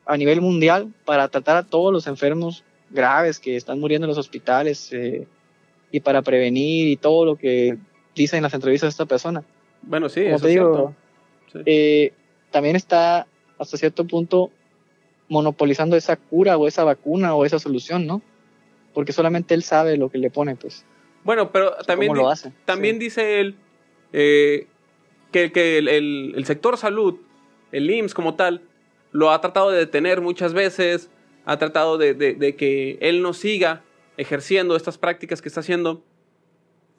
[0.04, 4.18] a nivel mundial para tratar a todos los enfermos graves que están muriendo en los
[4.18, 5.26] hospitales eh,
[5.94, 7.76] y para prevenir y todo lo que
[8.16, 9.44] dicen en las entrevistas de esta persona?
[9.82, 10.94] bueno, sí, Como eso te es digo, cierto.
[11.52, 11.58] Sí.
[11.66, 12.12] eh,
[12.50, 13.26] también está
[13.58, 14.50] hasta cierto punto
[15.28, 18.22] monopolizando esa cura o esa vacuna o esa solución, ¿no?
[18.92, 20.84] Porque solamente él sabe lo que le pone, pues.
[21.22, 22.52] Bueno, pero también, lo hace.
[22.64, 23.00] también Sí.
[23.00, 23.54] dice él
[24.12, 24.66] eh,
[25.32, 27.16] que, que el, el- el sector salud,
[27.72, 28.62] el IMSS como tal,
[29.12, 31.08] lo ha tratado de detener muchas veces,
[31.46, 33.82] ha tratado de, de- de que él no siga
[34.16, 36.02] ejerciendo estas prácticas que está haciendo.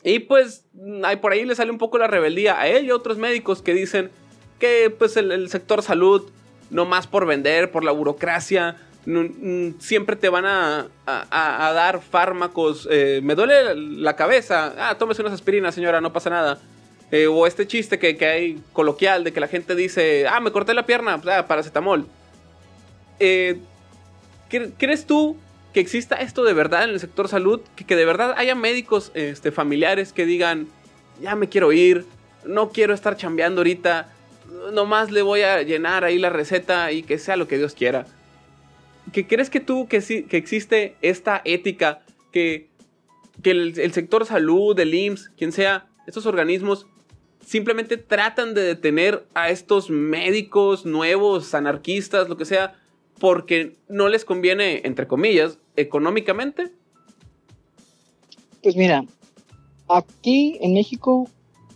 [0.04, 0.66] Y pues
[1.04, 3.62] ahí por ahí le sale un poco la rebeldía a él y a otros médicos
[3.62, 4.12] que dicen
[4.60, 6.30] que pues el, sector salud,
[6.70, 12.88] no más por vender, por la burocracia, mm, siempre te van a, a- dar fármacos.
[12.92, 14.74] eh, me duele la cabeza.
[14.78, 16.60] Ah, tómese unas aspirinas, señora, no pasa nada.
[17.12, 20.52] Eh, o este chiste que, que hay coloquial de que la gente dice, ah, me
[20.52, 22.06] corté la pierna, pues, ah, paracetamol.
[23.20, 23.58] Eh,
[24.50, 25.38] ¿cre- ¿Crees tú
[25.76, 27.60] que exista esto de verdad en el sector salud?
[27.76, 30.70] Que, que de verdad haya médicos este, familiares que digan,
[31.22, 32.06] ya me quiero ir,
[32.46, 34.10] no quiero estar chambeando ahorita,
[34.72, 38.06] nomás le voy a llenar ahí la receta y que sea lo que Dios quiera.
[39.12, 42.70] ¿Que crees que tú que, sí, que existe esta ética que,
[43.44, 46.88] que el, el sector salud, el IMSS, quien sea, estos organismos
[47.46, 52.80] simplemente tratan de detener a estos médicos nuevos, anarquistas, lo que sea,
[53.20, 56.72] porque no les conviene, entre comillas, económicamente?
[58.62, 59.06] Pues mira,
[59.88, 61.30] aquí en México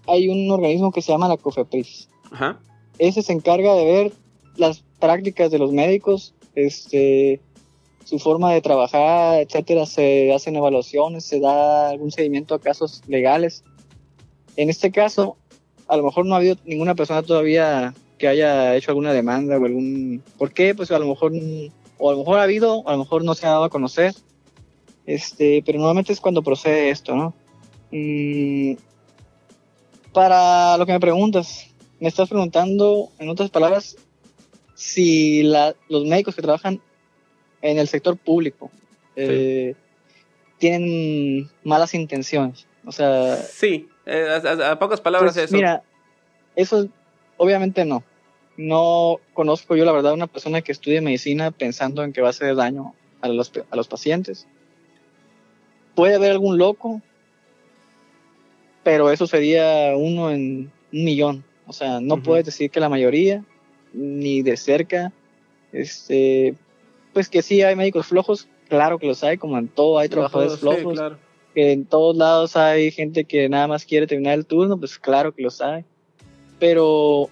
[0.07, 2.09] hay un organismo que se llama la COFEPRIS.
[2.31, 2.59] Ajá.
[2.97, 4.13] Ese se encarga de ver
[4.57, 7.39] las prácticas de los médicos, este,
[8.03, 9.85] su forma de trabajar, etcétera.
[9.85, 13.63] Se hacen evaluaciones, se da algún seguimiento a casos legales.
[14.55, 15.37] En este caso,
[15.87, 19.65] a lo mejor no ha habido ninguna persona todavía que haya hecho alguna demanda o
[19.65, 20.21] algún...
[20.37, 20.75] ¿Por qué?
[20.75, 21.31] Pues a lo mejor,
[21.99, 23.69] o a lo mejor ha habido, o a lo mejor no se ha dado a
[23.69, 24.15] conocer.
[25.05, 27.35] Este, pero normalmente es cuando procede esto, ¿no?
[27.91, 28.73] Mm,
[30.13, 31.67] para lo que me preguntas,
[31.99, 33.97] me estás preguntando, en otras palabras,
[34.73, 36.81] si la, los médicos que trabajan
[37.61, 38.71] en el sector público
[39.15, 39.75] eh,
[40.57, 42.65] tienen malas intenciones.
[42.85, 43.35] O sea.
[43.35, 45.55] Sí, eh, a, pocas palabras pues, eso.
[45.55, 45.83] Mira,
[46.55, 46.87] eso
[47.37, 48.03] obviamente no.
[48.59, 52.31] No conozco yo, la verdad, una persona que estudie medicina pensando en que va a
[52.31, 54.47] hacer daño a los, a los pacientes.
[55.95, 57.01] Puede haber algún loco,
[58.83, 61.45] pero eso sería uno en un millón.
[61.67, 63.45] O sea, no puedes decir que la mayoría,
[63.93, 65.13] ni de cerca.
[65.71, 66.53] Este,
[67.13, 70.59] pues que sí hay médicos flojos, claro que los hay, como en todo hay trabajadores
[70.59, 70.99] flojos.
[71.53, 75.33] Que en todos lados hay gente que nada más quiere terminar el turno, pues claro
[75.33, 75.85] que los hay.
[76.59, 77.29] Pero,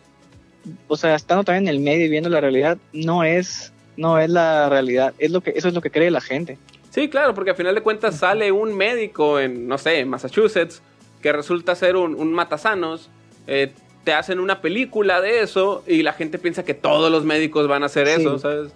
[0.88, 4.30] o sea, estando también en el medio y viendo la realidad, no es, no es
[4.30, 6.58] la realidad, es lo que, eso es lo que cree la gente.
[6.90, 10.82] Sí, claro, porque al final de cuentas sale un médico en, no sé, Massachusetts,
[11.22, 13.10] que resulta ser un, un matasanos,
[13.46, 13.72] eh,
[14.04, 17.84] te hacen una película de eso y la gente piensa que todos los médicos van
[17.84, 18.72] a hacer eso, ¿sabes?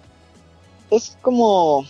[0.90, 1.86] Es como.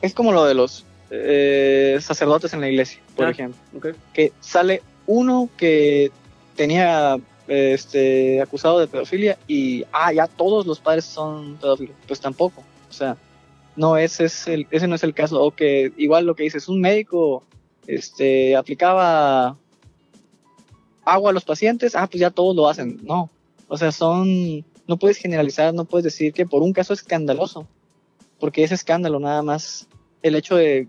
[0.00, 3.60] Es como lo de los eh, sacerdotes en la iglesia, por ah, ejemplo.
[4.14, 6.12] Que sale uno que
[6.54, 7.18] tenía
[7.50, 11.96] este acusado de pedofilia y ah ya todos los padres son pedófilos.
[12.06, 12.62] Pues tampoco.
[12.88, 13.16] O sea
[13.76, 15.42] no ese es el ese no es el caso.
[15.42, 17.44] O que igual lo que dices un médico
[17.86, 19.56] este aplicaba
[21.04, 23.00] agua a los pacientes, ah, pues ya todos lo hacen.
[23.02, 23.30] No,
[23.68, 27.66] o sea, son, no puedes generalizar, no puedes decir que por un caso escandaloso,
[28.38, 29.88] porque es escándalo nada más
[30.22, 30.88] el hecho de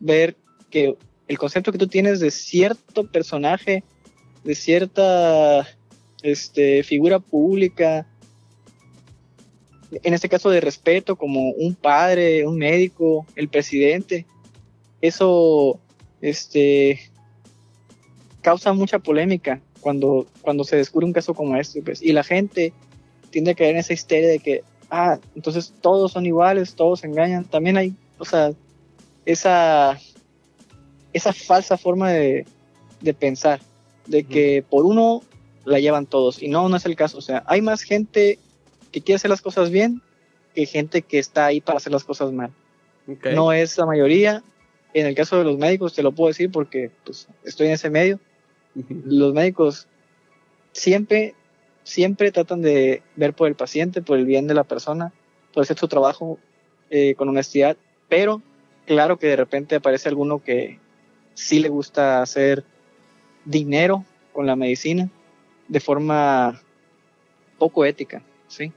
[0.00, 0.36] ver
[0.70, 3.84] que el concepto que tú tienes de cierto personaje,
[4.44, 5.66] de cierta
[6.22, 8.06] este, figura pública,
[9.90, 14.26] en este caso de respeto, como un padre, un médico, el presidente,
[15.00, 15.80] eso
[16.20, 17.00] este,
[18.42, 22.72] causa mucha polémica cuando, cuando se descubre un caso como este, pues, y la gente
[23.30, 27.44] tiende a caer en esa histeria de que, ah, entonces todos son iguales, todos engañan.
[27.44, 28.52] También hay, o sea,
[29.24, 29.98] esa,
[31.12, 32.46] esa falsa forma de,
[33.00, 33.60] de pensar,
[34.06, 35.22] de que por uno
[35.68, 37.18] la llevan todos, y no, no es el caso.
[37.18, 38.38] O sea, hay más gente
[38.90, 40.02] que quiere hacer las cosas bien
[40.54, 42.50] que gente que está ahí para hacer las cosas mal.
[43.34, 44.42] No es la mayoría.
[44.94, 47.90] En el caso de los médicos, te lo puedo decir porque pues, estoy en ese
[47.90, 48.18] medio
[49.04, 49.86] los médicos
[50.72, 51.34] siempre,
[51.84, 55.12] siempre tratan de ver por el paciente, por el bien de la persona,
[55.52, 56.38] por hacer su trabajo
[56.90, 57.76] eh, con honestidad,
[58.08, 58.42] pero
[58.86, 60.78] claro que de repente aparece alguno que
[61.34, 62.64] sí le gusta hacer
[63.44, 65.10] dinero con la medicina
[65.68, 66.60] de forma
[67.58, 68.72] poco ética, ¿sí?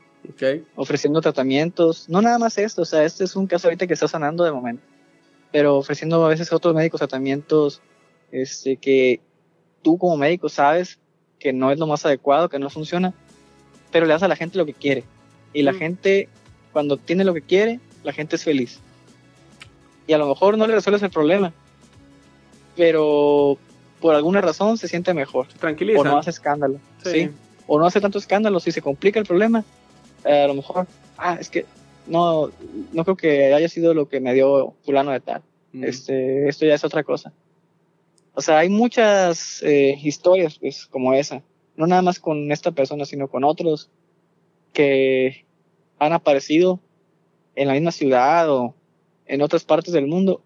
[0.76, 4.08] Ofreciendo tratamientos, no nada más esto, o sea, este es un caso ahorita que está
[4.08, 4.84] sanando de momento,
[5.52, 7.82] pero ofreciendo a veces a otros médicos tratamientos
[8.32, 9.20] este, que
[9.82, 11.00] tú como médico sabes
[11.40, 13.14] que no es lo más adecuado, que no funciona,
[13.92, 15.04] pero le das a la gente lo que quiere.
[15.54, 15.78] Y la mm.
[15.78, 16.30] gente,
[16.72, 18.80] cuando tiene lo que quiere, la gente es feliz.
[20.08, 21.52] Y a lo mejor no le resuelves el problema,
[22.76, 23.58] pero
[24.02, 25.48] por alguna razón se siente mejor.
[25.48, 26.02] Tranquiliza.
[26.02, 26.80] O no hace escándalo.
[27.04, 27.30] Sí.
[27.68, 28.60] O no hace tanto escándalo.
[28.60, 29.64] Si se complica el problema,
[30.26, 30.88] eh, a lo mejor,
[31.18, 31.66] ah, es que
[32.08, 32.50] no,
[32.92, 35.42] no creo que haya sido lo que me dio fulano de tal.
[35.72, 35.84] Mm.
[35.86, 37.32] Este, esto ya es otra cosa.
[38.34, 41.44] O sea, hay muchas eh, historias pues, como esa,
[41.76, 43.90] no nada más con esta persona, sino con otros
[44.74, 45.46] que
[46.00, 46.80] han aparecido
[47.56, 48.74] en la misma ciudad o
[49.26, 50.42] en otras partes del mundo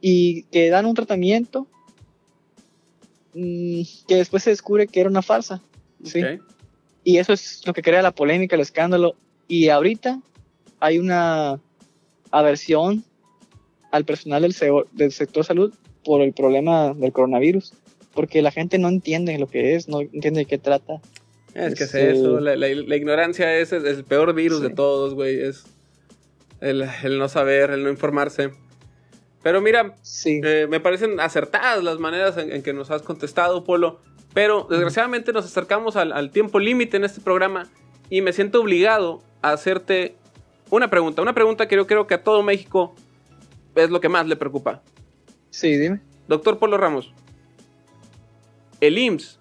[0.00, 1.66] y que dan un tratamiento
[3.36, 5.62] mm, que después se descubre que era una farsa.
[6.02, 6.22] ¿sí?
[7.04, 9.14] Y eso es lo que crea la polémica, el escándalo.
[9.46, 10.20] Y ahorita
[10.80, 11.60] hay una
[12.30, 13.04] aversión
[13.92, 14.54] al personal del,
[14.92, 15.72] del sector salud
[16.04, 17.72] por el problema del coronavirus,
[18.14, 21.00] porque la gente no entiende lo que es, no entiende de qué trata.
[21.54, 25.64] Es que es eso, la, ignorancia es, el peor virus de todos, güey, es
[26.60, 26.86] el,
[27.18, 28.50] no saber, el no informarse.
[29.46, 29.94] Pero mira,
[30.24, 34.00] eh, me parecen acertadas las maneras en, que nos has contestado, Polo,
[34.34, 37.68] pero desgraciadamente nos acercamos al, al tiempo límite en este programa
[38.10, 40.16] y me siento obligado a hacerte
[40.68, 42.96] una pregunta, una pregunta que yo creo que a todo México
[43.76, 44.82] es lo que más le preocupa.
[45.50, 46.00] Sí, dime.
[46.26, 47.14] Doctor Polo Ramos,
[48.80, 49.38] ¿el IMSS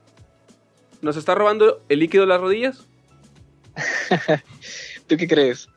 [1.01, 2.85] nos está robando el líquido de las rodillas?
[5.07, 5.67] ¿Tú qué crees?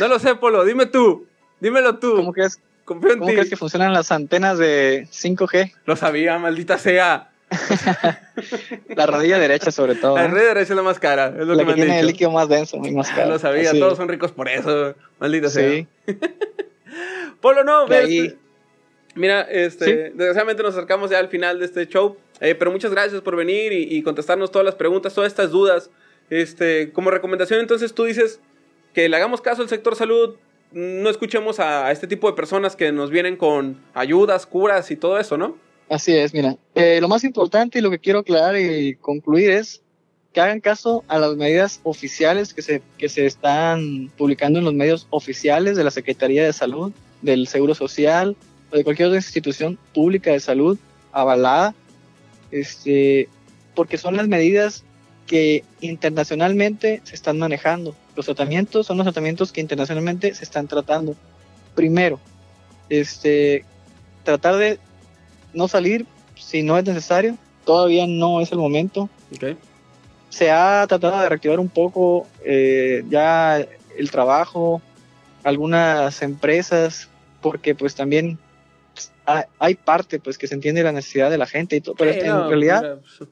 [0.00, 1.26] No lo sé, Polo, dime tú.
[1.60, 2.16] Dímelo tú.
[2.16, 3.34] ¿Cómo crees, Confío en cómo ti.
[3.34, 5.74] crees que funcionan las antenas de 5G?
[5.84, 7.30] Lo sabía, maldita sea.
[8.96, 10.16] La rodilla derecha, sobre todo.
[10.16, 12.00] La red derecha es la más cara, es lo la que me que han tiene
[12.00, 12.12] el dicho.
[12.12, 13.30] líquido más denso más caro.
[13.30, 15.68] lo sabía, todos son ricos por eso, maldita sea.
[15.70, 15.86] Sí.
[17.40, 18.36] Polo, no, este,
[19.14, 19.92] mira, este, Sí.
[20.14, 23.72] desgraciadamente nos acercamos ya al final de este show, eh, pero muchas gracias por venir
[23.72, 25.90] y, y contestarnos todas las preguntas, todas estas dudas.
[26.30, 28.40] Este, como recomendación, entonces tú dices
[28.94, 30.34] que le hagamos caso al sector salud,
[30.76, 35.18] no escuchemos a, este tipo de personas que nos vienen con ayudas, curas y todo
[35.18, 35.56] eso, ¿no?
[35.88, 36.56] Así es, mira.
[36.74, 39.80] Eh, lo más importante y lo que quiero aclarar y concluir es
[40.34, 44.74] que hagan caso a las medidas oficiales que se, que se están publicando en los
[44.74, 48.36] medios oficiales de la Secretaría de Salud, del Seguro Social
[48.70, 50.78] o de cualquier otra institución pública de salud
[51.10, 51.74] avalada,
[52.50, 53.30] este,
[53.74, 54.84] porque son las medidas
[55.26, 57.94] que internacionalmente se están manejando.
[58.14, 61.16] Los tratamientos son los tratamientos que internacionalmente se están tratando.
[61.74, 62.20] Primero,
[62.88, 63.64] este,
[64.24, 64.78] tratar de
[65.52, 66.06] no salir
[66.36, 67.36] si no es necesario.
[67.64, 69.10] Todavía no es el momento.
[70.30, 74.80] Se ha tratado de reactivar un poco eh, ya el trabajo,
[75.42, 77.08] algunas empresas,
[77.40, 78.38] porque pues también
[79.58, 82.26] hay, parte pues que se entiende la necesidad de la gente y todo, pero en
[82.26, 83.30] no, realidad mira,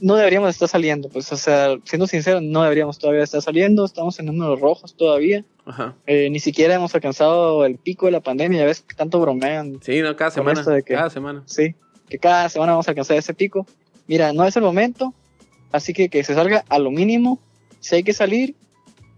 [0.00, 4.18] no deberíamos estar saliendo, pues o sea, siendo sincero, no deberíamos todavía estar saliendo, estamos
[4.18, 5.94] en números rojos todavía, Ajá.
[6.06, 9.78] Eh, ni siquiera hemos alcanzado el pico de la pandemia, ya ves que tanto bromean
[9.82, 10.62] Sí, no, cada semana.
[10.62, 11.42] de que- Cada semana.
[11.46, 11.74] Sí,
[12.08, 13.66] que cada semana vamos a alcanzar ese pico.
[14.08, 15.14] Mira, no es el momento,
[15.72, 17.38] así que que se salga a lo mínimo.
[17.80, 18.54] Si hay que salir,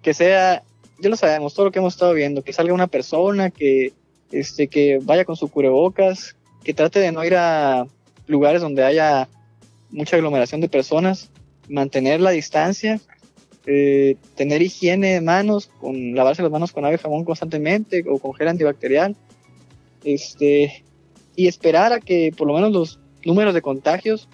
[0.03, 0.63] que sea,
[1.01, 3.93] ya lo sabemos, todo lo que hemos estado viendo, que salga una persona, que,
[4.31, 7.87] este, que vaya con su cubrebocas, que trate de no ir a
[8.27, 9.29] lugares donde haya
[9.93, 11.31] mucha aglomeración de personas,
[11.69, 13.01] mantener la distancia,
[13.67, 18.19] eh, tener higiene de manos, con lavarse las manos con agua y jabón constantemente o
[18.19, 19.17] con gel antibacterial.
[20.03, 20.83] Este,
[21.37, 24.29] y esperar a que por lo menos los números de contagios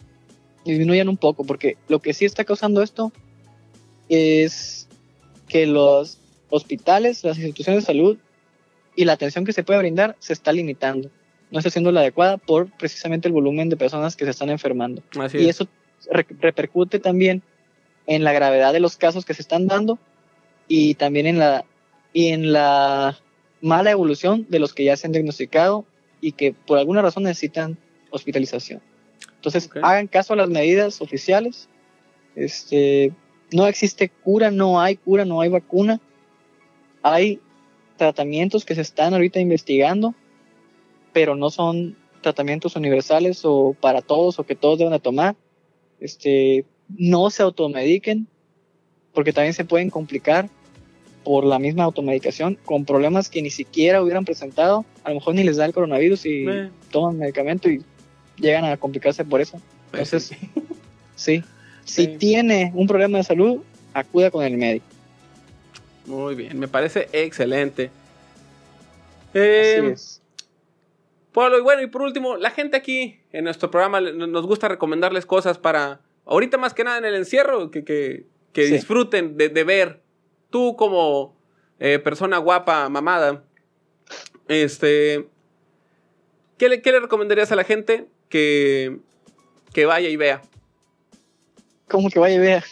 [0.64, 3.12] disminuyan un poco, porque lo que sí está causando esto
[4.08, 4.88] es
[5.48, 6.18] que los
[6.50, 8.18] hospitales, las instituciones de salud
[8.96, 11.10] y la atención que se puede brindar se está limitando.
[11.50, 15.02] No está siendo la adecuada por precisamente el volumen de personas que se están enfermando.
[15.18, 15.56] Así Y es.
[15.56, 15.68] eso
[16.10, 17.42] re- repercute también
[18.06, 19.98] en la gravedad de los casos que se están dando
[20.66, 21.64] y también en la,
[22.12, 23.18] y en la
[23.60, 25.84] mala evolución de los que ya se han diagnosticado
[26.20, 27.78] y que por alguna razón necesitan
[28.10, 28.80] hospitalización.
[29.36, 29.78] Entonces, Ok.
[29.82, 31.68] hagan caso a las medidas oficiales.
[32.36, 33.12] Este,
[33.52, 36.00] no existe cura, no hay cura, no hay vacuna.
[37.02, 37.40] Hay
[37.96, 40.14] tratamientos que se están ahorita investigando,
[41.12, 45.36] pero no son tratamientos universales o para todos o que todos deben de tomar.
[46.00, 46.64] Este,
[46.96, 48.26] no se automediquen
[49.12, 50.48] porque también se pueden complicar
[51.24, 54.84] por la misma automedicación con problemas que ni siquiera hubieran presentado.
[55.04, 57.82] A lo mejor ni les da el coronavirus y Eh, toman medicamento y
[58.38, 59.60] llegan a complicarse por eso.
[59.90, 60.50] pues Entonces, sí.
[61.16, 61.44] sí.
[61.84, 62.16] Si Sí.
[62.18, 63.60] tiene un problema de salud,
[63.94, 64.86] acuda con el médico.
[66.06, 67.90] Muy bien, me parece excelente.
[69.34, 70.17] Eh, Así es.
[71.32, 75.26] Pablo, y bueno, y por último, la gente aquí en nuestro programa nos gusta recomendarles
[75.26, 78.72] cosas para, ahorita más que nada en el encierro, que, que, que Sí.
[78.74, 80.00] disfruten de, de ver.
[80.50, 81.36] Tú como
[81.78, 83.44] eh, persona guapa, mamada,
[84.48, 85.28] este,
[86.56, 88.98] ¿qué le, qué le recomendarías a la gente que,
[89.72, 90.42] que vaya y vea?
[91.88, 92.64] Como que vaya y vea.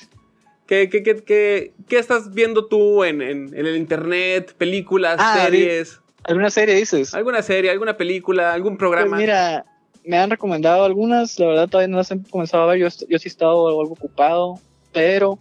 [0.67, 4.55] ¿Qué, qué, qué, qué- qué estás viendo tú en, en- en el internet?
[4.59, 6.01] ¿Películas, Ah, series?
[6.27, 7.15] ¿Alguna serie dices?
[7.15, 9.11] ¿Alguna serie, alguna película, algún programa?
[9.11, 9.65] Pues mira,
[10.05, 13.19] me han recomendado algunas, la verdad todavía no las he comenzado a ver, yo, yo
[13.19, 14.61] sí he estado algo ocupado,
[14.93, 15.39] pero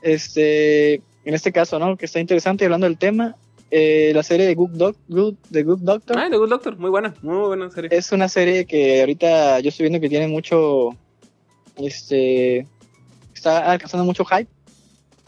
[0.00, 1.96] este, en este caso, ¿no?
[1.96, 3.36] Que está interesante y hablando del tema,
[3.70, 6.90] eh, la serie de Good, Doc- Good- The Good Doctor Ah, The Good Doctor, muy
[6.90, 7.90] buena, muy buena serie.
[7.92, 10.90] es una serie que ahorita yo estoy viendo que tiene mucho,
[11.76, 12.66] este,
[13.34, 14.48] está alcanzando mucho hype.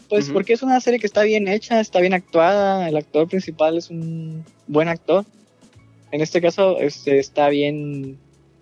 [0.07, 3.75] Pues porque es una serie que está bien hecha, está bien actuada, el actor principal
[3.77, 5.25] es un buen actor.
[6.11, 8.17] En este caso, este, está bien,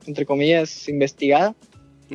[0.06, 1.56] entre comillas, investigada.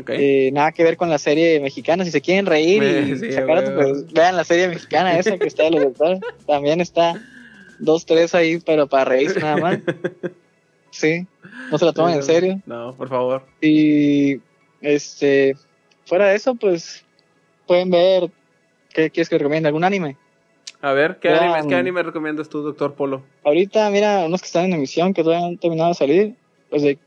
[0.09, 2.05] Eh, nada que ver con la serie mexicana.
[2.05, 5.64] Si se quieren reír y Sí, sacar, pues vean la serie mexicana esa que está
[5.64, 6.20] de los doctores.
[6.47, 7.14] También está
[7.78, 9.78] dos, tres ahí, pero para reírse nada más.
[10.91, 11.26] Sí,
[11.70, 12.62] no se la toman en serio.
[12.64, 13.45] No, por favor.
[13.61, 14.41] Y
[14.80, 15.55] este,
[16.07, 17.05] fuera de eso, pues
[17.66, 18.30] pueden ver.
[18.89, 19.68] ¿Qué quieres que recomiende?
[19.68, 20.16] ¿Algún anime?
[20.81, 21.55] A ver, ¿qué, Vean.
[21.55, 23.22] anime, ¿qué anime recomiendas tú, doctor Polo?
[23.45, 26.35] Ahorita, mira, unos que están en emisión que todavía no han terminado de salir.
[26.70, 26.99] Pues de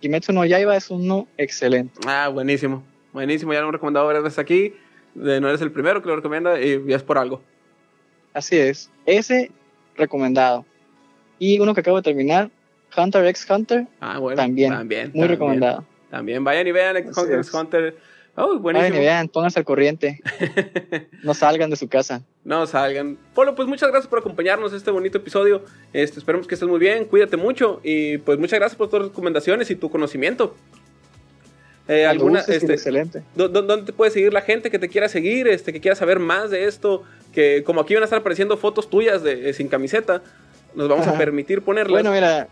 [0.00, 2.00] Kimetsu no Yaiba es uno excelente.
[2.06, 2.82] Ah, buenísimo.
[3.12, 4.74] Buenísimo, ya lo he recomendado varias veces aquí.
[5.14, 7.42] No eres el primero que lo recomienda y es por algo.
[8.32, 8.90] Así es.
[9.06, 9.50] Ese
[9.96, 10.64] recomendado.
[11.38, 12.50] Y uno que acabo de terminar,
[12.96, 13.86] Hunter x Hunter.
[14.00, 14.40] Ah, bueno.
[14.40, 14.72] También.
[14.72, 15.10] También.
[15.14, 15.84] Muy recomendado.
[16.10, 16.44] También.
[16.44, 17.96] Vayan y vean Hunter x Hunter.
[18.40, 18.88] Oh, buenísimo.
[18.88, 20.20] Vayan y vean, pónganse al corriente.
[21.22, 22.22] no salgan de su casa.
[22.42, 23.18] No salgan.
[23.34, 25.62] Polo, pues muchas gracias por acompañarnos en este bonito episodio.
[25.92, 27.80] Este, esperemos que estés muy bien, cuídate mucho.
[27.84, 30.54] Y pues muchas gracias por tus recomendaciones y tu conocimiento.
[31.86, 33.22] Eh, alguna, este, excelente.
[33.34, 36.50] ¿Dónde te puede seguir la gente que te quiera seguir, este, que quiera saber más
[36.50, 37.02] de esto?
[37.34, 40.22] Que como aquí van a estar apareciendo fotos tuyas de, sin camiseta,
[40.74, 41.92] nos vamos a permitir ponerlas.
[41.92, 42.48] Bueno, mira,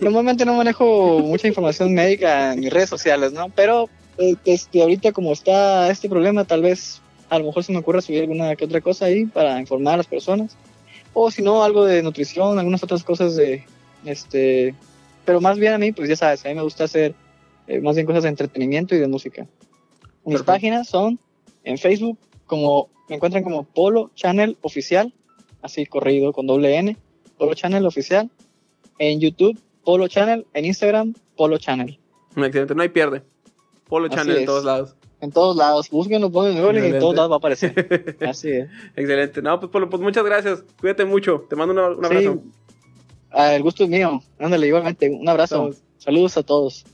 [0.00, 3.48] normalmente no manejo mucha información médica en mis redes sociales, ¿no?
[3.54, 3.88] Pero eh,
[4.18, 7.00] este, ahorita como está este problema, tal vez
[7.30, 9.98] a lo mejor se me ocurra subir alguna que otra cosa ahí para informar a
[9.98, 10.56] las personas.
[11.12, 13.64] O si no, algo de nutrición, algunas otras cosas de,
[14.04, 14.74] este,
[15.24, 17.14] pero más bien a mí, pues ya sabes, a mí me gusta hacer
[17.66, 19.46] eh, más bien cosas de entretenimiento y de música.
[20.24, 21.18] Mis páginas son
[21.64, 25.12] en Facebook, como me encuentran como Polo Channel Oficial,
[25.62, 26.96] así corrido con doble N,
[27.38, 28.30] Polo Channel Oficial.
[28.98, 30.46] En YouTube, Polo Channel.
[30.54, 31.98] En Instagram, Polo Channel.
[32.36, 33.22] Excelente, no hay pierde.
[33.88, 34.96] Polo Channel en todos lados.
[35.20, 38.16] En todos lados, búsquenlo, pongan y en todos lados va a aparecer.
[38.28, 38.68] Así es.
[38.94, 39.40] Excelente.
[39.40, 40.64] No, pues Polo, pues muchas gracias.
[40.80, 41.46] Cuídate mucho.
[41.48, 42.42] Te mando un abrazo.
[43.30, 44.22] Ah, el gusto es mío.
[44.38, 45.10] Ándale, igualmente.
[45.10, 45.70] Un abrazo.
[45.98, 46.84] Saludos a todos.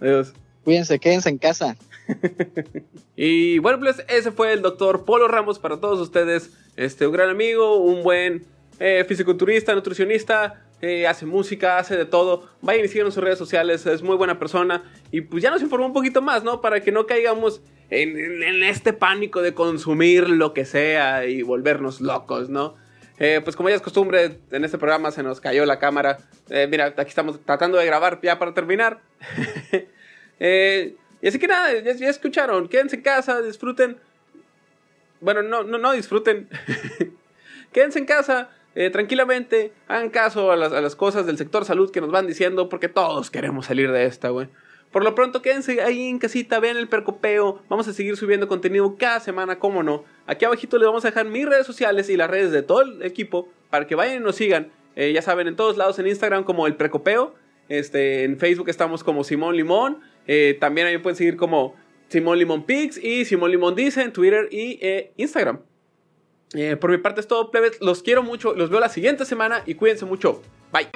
[0.00, 0.32] Adiós.
[0.64, 1.76] Cuídense, quédense en casa.
[3.16, 6.50] y bueno, pues ese fue el doctor Polo Ramos para todos ustedes.
[6.76, 8.44] Este, un gran amigo, un buen
[8.78, 12.48] eh, fisiculturista, nutricionista, eh, hace música, hace de todo.
[12.60, 14.84] Vayan y sigan en sus redes sociales, es muy buena persona.
[15.10, 16.60] Y pues ya nos informó un poquito más, ¿no?
[16.60, 17.60] Para que no caigamos
[17.90, 22.76] en, este pánico de consumir lo que sea y volvernos locos, ¿no?
[23.18, 26.18] Eh, pues como ya es costumbre, en este programa se nos cayó la cámara.
[26.68, 29.00] mira, aquí estamos tratando de grabar ya para terminar.
[30.38, 33.98] y así que nada, ya, ya, escucharon, quédense en casa, disfruten.
[35.20, 36.48] Bueno, no, no, no disfruten.
[37.72, 38.50] quédense en casa,
[38.80, 42.88] eh, tranquilamente, hagan caso a las, cosas del sector salud que nos van diciendo, porque
[42.88, 44.46] todos queremos salir de esta, güey.
[44.92, 47.60] Por lo pronto, quédense ahí en casita, vean el percopeo.
[47.68, 50.04] Vamos a seguir subiendo contenido cada semana, cómo no.
[50.28, 53.02] Aquí abajito les vamos a dejar mis redes sociales y las redes de todo el
[53.02, 54.70] equipo para que vayan y nos sigan.
[54.94, 57.34] Eh, ya saben, en todos lados, en Instagram como el precopeo.
[57.68, 59.98] Este, en Facebook estamos como Simón Limón.
[60.28, 61.74] Eh, también ahí pueden seguir como
[62.10, 64.78] Simón Limón Pix y Simón Limón Dice en Twitter y
[65.16, 65.62] Instagram.
[66.54, 67.80] Eh, por mi parte es todo, plebes.
[67.80, 68.54] Los quiero mucho.
[68.54, 70.42] Los veo la siguiente semana y cuídense mucho.
[70.72, 70.88] Bye.